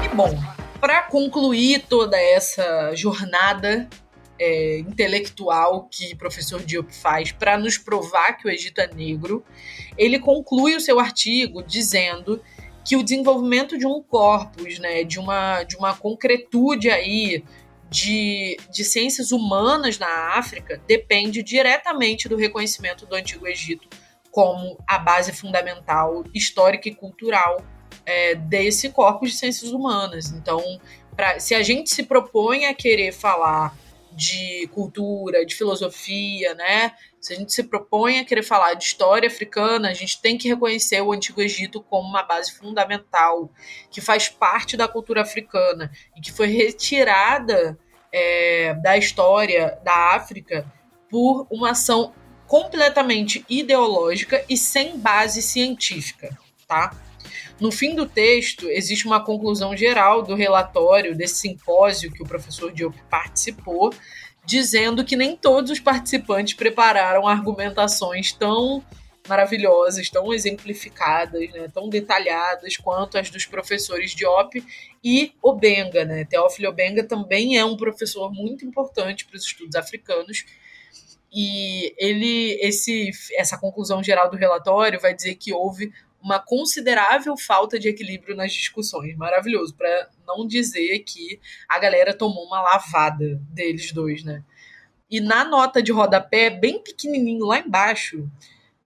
E 0.03 0.15
bom, 0.15 0.33
para 0.79 1.01
concluir 1.03 1.83
toda 1.89 2.17
essa 2.17 2.95
jornada 2.95 3.89
é, 4.39 4.79
intelectual 4.79 5.87
que 5.89 6.15
professor 6.15 6.61
Diop 6.61 6.93
faz 6.93 7.31
para 7.31 7.57
nos 7.57 7.77
provar 7.77 8.33
que 8.33 8.47
o 8.47 8.51
Egito 8.51 8.79
é 8.81 8.87
negro, 8.93 9.43
ele 9.97 10.19
conclui 10.19 10.75
o 10.75 10.81
seu 10.81 10.99
artigo 10.99 11.63
dizendo 11.63 12.41
que 12.83 12.95
o 12.95 13.03
desenvolvimento 13.03 13.77
de 13.77 13.87
um 13.87 14.01
corpus, 14.01 14.77
né, 14.77 15.03
de 15.03 15.19
uma, 15.19 15.63
de 15.63 15.75
uma 15.75 15.95
concretude 15.95 16.89
aí 16.89 17.43
de, 17.89 18.57
de 18.71 18.83
ciências 18.83 19.31
humanas 19.31 19.97
na 19.97 20.37
África 20.37 20.81
depende 20.87 21.41
diretamente 21.41 22.27
do 22.27 22.35
reconhecimento 22.35 23.05
do 23.05 23.15
Antigo 23.15 23.47
Egito 23.47 23.87
como 24.31 24.77
a 24.85 24.97
base 24.97 25.31
fundamental 25.31 26.23
histórica 26.33 26.89
e 26.89 26.93
cultural 26.93 27.63
é, 28.05 28.35
desse 28.35 28.89
corpus 28.89 29.31
de 29.31 29.37
ciências 29.37 29.71
humanas. 29.71 30.31
Então, 30.31 30.61
pra, 31.15 31.39
se 31.39 31.55
a 31.55 31.63
gente 31.63 31.89
se 31.89 32.03
propõe 32.03 32.65
a 32.65 32.73
querer 32.73 33.13
falar 33.13 33.73
de 34.15 34.67
cultura, 34.73 35.45
de 35.45 35.53
filosofia, 35.53 36.53
né? 36.55 36.93
Se 37.19 37.33
a 37.33 37.35
gente 37.35 37.53
se 37.53 37.63
propõe 37.63 38.19
a 38.19 38.25
querer 38.25 38.43
falar 38.43 38.73
de 38.75 38.85
história 38.85 39.27
africana, 39.27 39.89
a 39.89 39.93
gente 39.93 40.21
tem 40.21 40.37
que 40.37 40.47
reconhecer 40.47 41.01
o 41.01 41.11
Antigo 41.11 41.41
Egito 41.41 41.81
como 41.81 42.07
uma 42.07 42.23
base 42.23 42.53
fundamental, 42.53 43.49
que 43.91 43.99
faz 43.99 44.29
parte 44.29 44.77
da 44.77 44.87
cultura 44.87 45.21
africana 45.21 45.91
e 46.15 46.21
que 46.21 46.31
foi 46.31 46.47
retirada 46.47 47.77
é, 48.11 48.73
da 48.75 48.97
história 48.97 49.77
da 49.83 50.15
África 50.15 50.65
por 51.09 51.45
uma 51.49 51.71
ação 51.71 52.13
completamente 52.47 53.43
ideológica 53.49 54.43
e 54.47 54.55
sem 54.55 54.97
base 54.97 55.41
científica, 55.41 56.37
tá? 56.67 56.95
No 57.59 57.71
fim 57.71 57.95
do 57.95 58.05
texto, 58.05 58.69
existe 58.69 59.05
uma 59.05 59.23
conclusão 59.23 59.75
geral 59.75 60.21
do 60.21 60.35
relatório 60.35 61.15
desse 61.15 61.35
simpósio 61.35 62.11
que 62.11 62.21
o 62.21 62.27
professor 62.27 62.71
Diop 62.71 62.97
participou, 63.09 63.93
dizendo 64.45 65.05
que 65.05 65.15
nem 65.15 65.37
todos 65.37 65.71
os 65.71 65.79
participantes 65.79 66.53
prepararam 66.53 67.27
argumentações 67.27 68.33
tão 68.33 68.83
maravilhosas, 69.27 70.09
tão 70.09 70.33
exemplificadas, 70.33 71.49
né, 71.51 71.67
tão 71.73 71.89
detalhadas 71.89 72.77
quanto 72.77 73.17
as 73.17 73.29
dos 73.29 73.45
professores 73.45 74.11
Diop 74.11 74.63
e 75.03 75.33
Obenga. 75.41 76.05
Né? 76.05 76.25
Teófilo 76.25 76.69
Obenga 76.69 77.03
também 77.03 77.57
é 77.57 77.65
um 77.65 77.77
professor 77.77 78.31
muito 78.31 78.65
importante 78.65 79.25
para 79.25 79.37
os 79.37 79.43
estudos 79.43 79.75
africanos. 79.75 80.45
E 81.33 81.93
ele, 81.97 82.57
esse, 82.61 83.09
essa 83.33 83.57
conclusão 83.57 84.01
geral 84.03 84.29
do 84.29 84.37
relatório 84.37 84.99
vai 84.99 85.13
dizer 85.13 85.35
que 85.35 85.51
houve 85.51 85.91
uma 86.25 86.39
considerável 86.39 87.37
falta 87.37 87.77
de 87.77 87.87
equilíbrio 87.87 88.35
nas 88.35 88.51
discussões. 88.51 89.15
Maravilhoso, 89.15 89.75
para 89.75 90.09
não 90.25 90.47
dizer 90.47 90.97
que 91.05 91.39
a 91.69 91.77
galera 91.77 92.17
tomou 92.17 92.47
uma 92.47 92.59
lavada 92.59 93.39
deles 93.51 93.91
dois, 93.91 94.23
né? 94.23 94.43
E 95.07 95.21
na 95.21 95.45
nota 95.45 95.83
de 95.83 95.91
rodapé, 95.91 96.49
bem 96.49 96.81
pequenininho 96.81 97.45
lá 97.45 97.59
embaixo, 97.59 98.27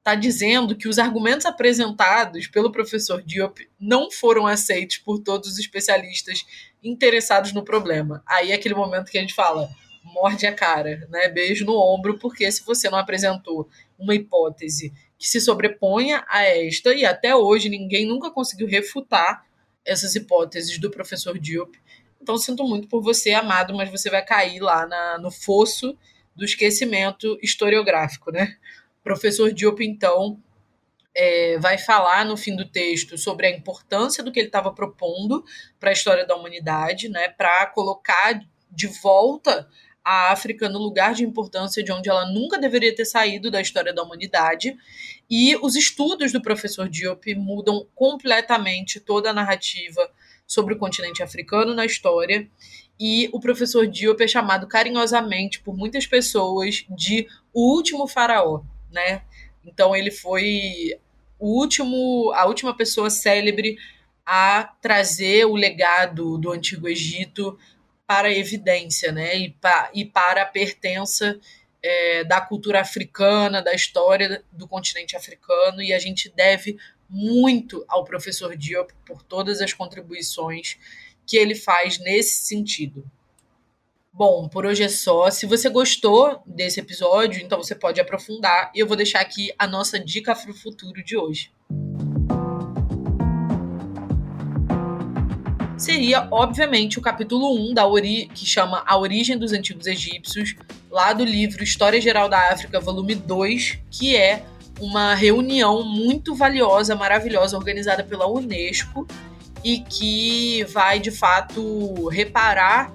tá 0.04 0.16
dizendo 0.16 0.76
que 0.76 0.90
os 0.90 1.00
argumentos 1.00 1.46
apresentados 1.46 2.46
pelo 2.46 2.74
professor 2.74 3.24
Diop 3.24 3.66
não 3.80 4.12
foram 4.12 4.46
aceitos 4.46 4.98
por 4.98 5.20
todos 5.20 5.54
os 5.54 5.60
especialistas 5.60 6.46
interessados 6.84 7.54
no 7.54 7.64
problema. 7.64 8.22
Aí 8.28 8.52
é 8.52 8.56
aquele 8.56 8.76
momento 8.76 9.10
que 9.10 9.18
a 9.18 9.22
gente 9.22 9.34
fala, 9.34 9.70
morde 10.04 10.46
a 10.46 10.54
cara, 10.54 11.08
né? 11.10 11.30
Beijo 11.30 11.64
no 11.64 11.74
ombro, 11.74 12.20
porque 12.20 12.52
se 12.52 12.66
você 12.66 12.90
não 12.90 12.98
apresentou 12.98 13.70
uma 13.98 14.14
hipótese 14.14 14.92
que 15.20 15.28
se 15.28 15.42
sobreponha 15.42 16.24
a 16.30 16.44
esta, 16.44 16.96
e 16.96 17.06
até 17.06 17.36
hoje 17.36 17.68
ninguém 17.68 18.08
nunca 18.08 18.32
conseguiu 18.32 18.68
refutar 18.68 19.46
essas 19.86 20.16
hipóteses 20.16 20.80
do 20.80 20.90
professor 20.90 21.38
Diop. 21.38 21.78
Então 22.22 22.38
sinto 22.38 22.64
muito 22.64 22.88
por 22.88 23.02
você, 23.02 23.32
amado, 23.34 23.76
mas 23.76 23.92
você 23.92 24.10
vai 24.10 24.24
cair 24.24 24.62
lá 24.62 24.88
na, 24.88 25.18
no 25.18 25.30
fosso 25.30 25.98
do 26.34 26.46
esquecimento 26.46 27.38
historiográfico, 27.44 28.32
né? 28.32 28.56
O 29.02 29.04
professor 29.04 29.52
Diop, 29.52 29.84
então, 29.84 30.42
é, 31.14 31.58
vai 31.60 31.78
falar 31.78 32.26
no 32.26 32.38
fim 32.38 32.56
do 32.56 32.70
texto 32.70 33.18
sobre 33.18 33.48
a 33.48 33.52
importância 33.52 34.24
do 34.24 34.32
que 34.32 34.40
ele 34.40 34.48
estava 34.48 34.72
propondo 34.72 35.44
para 35.80 35.90
a 35.90 35.94
história 35.94 36.26
da 36.26 36.36
humanidade, 36.36 37.10
né? 37.10 37.28
Para 37.30 37.66
colocar 37.68 38.40
de 38.72 38.88
volta 38.88 39.68
a 40.04 40.32
África 40.32 40.70
no 40.70 40.80
lugar 40.80 41.14
de 41.14 41.24
importância 41.24 41.84
de 41.84 41.92
onde 41.92 42.10
ela 42.10 42.26
nunca 42.32 42.58
deveria 42.58 42.96
ter 42.96 43.06
saído 43.06 43.52
da 43.52 43.62
história 43.62 43.94
da 43.94 44.04
humanidade. 44.04 44.76
E 45.30 45.56
os 45.58 45.76
estudos 45.76 46.32
do 46.32 46.42
professor 46.42 46.90
Diop 46.90 47.36
mudam 47.36 47.88
completamente 47.94 49.00
toda 49.00 49.30
a 49.30 49.34
narrativa 49.34 50.10
sobre 50.48 50.74
o 50.74 50.78
continente 50.78 51.22
africano 51.22 51.76
na 51.76 51.86
história. 51.86 52.50
E 53.00 53.30
o 53.32 53.40
professor 53.40 53.88
Diop 53.88 54.22
é 54.22 54.28
chamado 54.28 54.68
carinhosamente 54.68 55.62
por 55.62 55.78
muitas 55.78 56.08
pessoas 56.08 56.86
de 56.90 57.28
o 57.54 57.76
último 57.76 58.08
faraó, 58.08 58.64
né? 58.92 59.22
Então 59.64 59.96
ele 59.96 60.12
foi 60.12 61.00
o 61.38 61.60
último, 61.60 62.32
a 62.36 62.46
última 62.46 62.76
pessoa 62.76 63.10
célebre 63.10 63.78
a 64.26 64.64
trazer 64.82 65.46
o 65.46 65.56
legado 65.56 66.38
do 66.38 66.52
Antigo 66.52 66.88
Egito 66.88 67.58
para 68.10 68.28
a 68.28 68.34
evidência, 68.34 69.12
né? 69.12 69.38
E, 69.38 69.52
pa, 69.52 69.92
e 69.94 70.04
para 70.04 70.42
a 70.42 70.46
pertença 70.46 71.40
é, 71.80 72.24
da 72.24 72.42
cultura 72.42 72.82
africana, 72.82 73.62
da 73.62 73.72
história 73.72 74.44
do 74.52 74.68
continente 74.68 75.16
africano, 75.16 75.80
e 75.80 75.94
a 75.94 76.00
gente 76.00 76.28
deve 76.28 76.76
muito 77.08 77.86
ao 77.88 78.04
professor 78.04 78.58
Diop 78.58 78.92
por 79.06 79.22
todas 79.22 79.62
as 79.62 79.74
contribuições 79.74 80.76
que 81.24 81.38
ele 81.38 81.54
faz 81.54 82.00
nesse 82.00 82.48
sentido. 82.48 83.06
Bom, 84.12 84.50
por 84.50 84.66
hoje 84.66 84.82
é 84.82 84.90
só. 84.90 85.30
Se 85.30 85.46
você 85.46 85.70
gostou 85.70 86.42
desse 86.48 86.80
episódio, 86.80 87.40
então 87.40 87.60
você 87.60 87.76
pode 87.76 88.02
aprofundar 88.02 88.72
e 88.74 88.80
eu 88.80 88.88
vou 88.88 88.98
deixar 88.98 89.20
aqui 89.20 89.54
a 89.56 89.68
nossa 89.68 90.00
dica 90.00 90.36
para 90.36 90.50
o 90.50 90.56
futuro 90.56 91.04
de 91.04 91.16
hoje. 91.16 91.52
Seria, 95.80 96.28
obviamente, 96.32 97.00
o 97.00 97.02
capítulo 97.02 97.56
1 97.72 97.74
da 97.74 97.88
ori 97.88 98.30
que 98.34 98.46
chama 98.46 98.84
A 98.86 98.98
Origem 98.98 99.38
dos 99.38 99.54
Antigos 99.54 99.88
Egípcios, 99.88 100.56
lá 100.90 101.14
do 101.14 101.24
livro 101.24 101.64
História 101.64 102.00
Geral 102.02 102.28
da 102.28 102.52
África, 102.52 102.80
volume 102.80 103.16
2, 103.16 103.80
que 103.90 104.16
é 104.16 104.44
uma 104.80 105.14
reunião 105.14 105.84
muito 105.84 106.36
valiosa, 106.36 106.96
maravilhosa, 106.96 107.58
organizada 107.58 108.04
pela 108.04 108.28
Unesco 108.28 109.08
e 109.64 109.80
que 109.80 110.64
vai, 110.66 111.00
de 111.00 111.12
fato, 111.12 112.08
reparar 112.08 112.94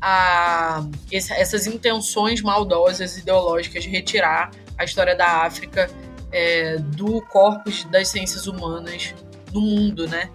a, 0.00 0.86
essas 1.10 1.66
intenções 1.66 2.40
maldosas 2.42 3.18
ideológicas 3.18 3.82
de 3.84 3.90
retirar 3.90 4.50
a 4.78 4.84
história 4.84 5.14
da 5.14 5.42
África 5.44 5.90
é, 6.32 6.78
do 6.78 7.20
corpus 7.22 7.84
das 7.84 8.08
ciências 8.08 8.46
humanas 8.46 9.14
no 9.52 9.60
mundo, 9.60 10.06
né? 10.06 10.30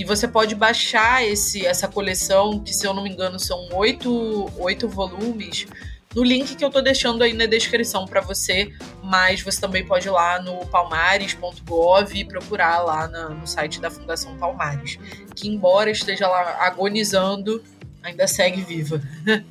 E 0.00 0.04
você 0.04 0.26
pode 0.26 0.54
baixar 0.54 1.22
esse, 1.22 1.66
essa 1.66 1.86
coleção, 1.86 2.58
que 2.58 2.72
se 2.72 2.86
eu 2.86 2.94
não 2.94 3.02
me 3.02 3.10
engano 3.10 3.38
são 3.38 3.68
oito, 3.74 4.50
oito 4.56 4.88
volumes, 4.88 5.66
no 6.14 6.24
link 6.24 6.56
que 6.56 6.64
eu 6.64 6.70
tô 6.70 6.80
deixando 6.80 7.22
aí 7.22 7.34
na 7.34 7.44
descrição 7.44 8.06
para 8.06 8.22
você, 8.22 8.72
mas 9.02 9.42
você 9.42 9.60
também 9.60 9.84
pode 9.84 10.08
ir 10.08 10.10
lá 10.10 10.40
no 10.40 10.64
palmares.gov 10.68 12.18
e 12.18 12.24
procurar 12.24 12.78
lá 12.78 13.08
na, 13.08 13.28
no 13.28 13.46
site 13.46 13.78
da 13.78 13.90
Fundação 13.90 14.38
Palmares, 14.38 14.98
que 15.36 15.48
embora 15.48 15.90
esteja 15.90 16.26
lá 16.26 16.64
agonizando, 16.64 17.62
ainda 18.02 18.26
segue 18.26 18.62
viva. 18.62 19.02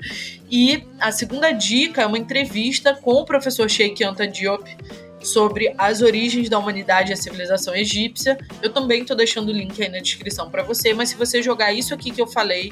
e 0.50 0.84
a 1.00 1.12
segunda 1.12 1.52
dica 1.52 2.02
é 2.02 2.08
uma 2.08 2.18
entrevista 2.18 2.96
com 2.96 3.12
o 3.12 3.24
professor 3.24 3.70
Sheikh 3.70 4.04
Anta 4.04 4.28
Diop, 4.28 4.76
sobre 5.22 5.74
as 5.78 6.02
origens 6.02 6.50
da 6.50 6.58
humanidade 6.58 7.12
e 7.12 7.14
a 7.14 7.18
civilização 7.18 7.76
egípcia. 7.76 8.38
Eu 8.62 8.72
também 8.72 9.02
estou 9.02 9.16
deixando 9.16 9.50
o 9.50 9.52
link 9.52 9.82
aí 9.82 9.90
na 9.90 10.00
descrição 10.00 10.50
para 10.50 10.64
você, 10.64 10.94
mas 10.94 11.10
se 11.10 11.16
você 11.16 11.42
jogar 11.42 11.74
isso 11.74 11.94
aqui 11.94 12.12
que 12.12 12.22
eu 12.22 12.28
falei 12.28 12.72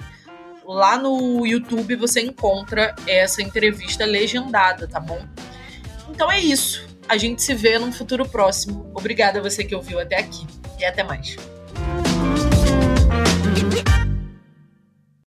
lá 0.65 0.97
no 0.97 1.45
YouTube, 1.45 1.95
você 1.95 2.21
encontra 2.21 2.93
essa 3.07 3.41
entrevista 3.41 4.05
legendada, 4.05 4.87
tá 4.87 4.99
bom? 4.99 5.21
Então 6.09 6.31
é 6.31 6.39
isso. 6.39 6.85
A 7.07 7.15
gente 7.15 7.41
se 7.41 7.53
vê 7.53 7.79
num 7.79 7.91
futuro 7.91 8.27
próximo. 8.27 8.91
Obrigada 8.93 9.39
a 9.39 9.41
você 9.41 9.63
que 9.63 9.73
ouviu 9.73 9.99
até 9.99 10.17
aqui 10.17 10.45
e 10.77 10.85
até 10.85 11.03
mais. 11.03 11.37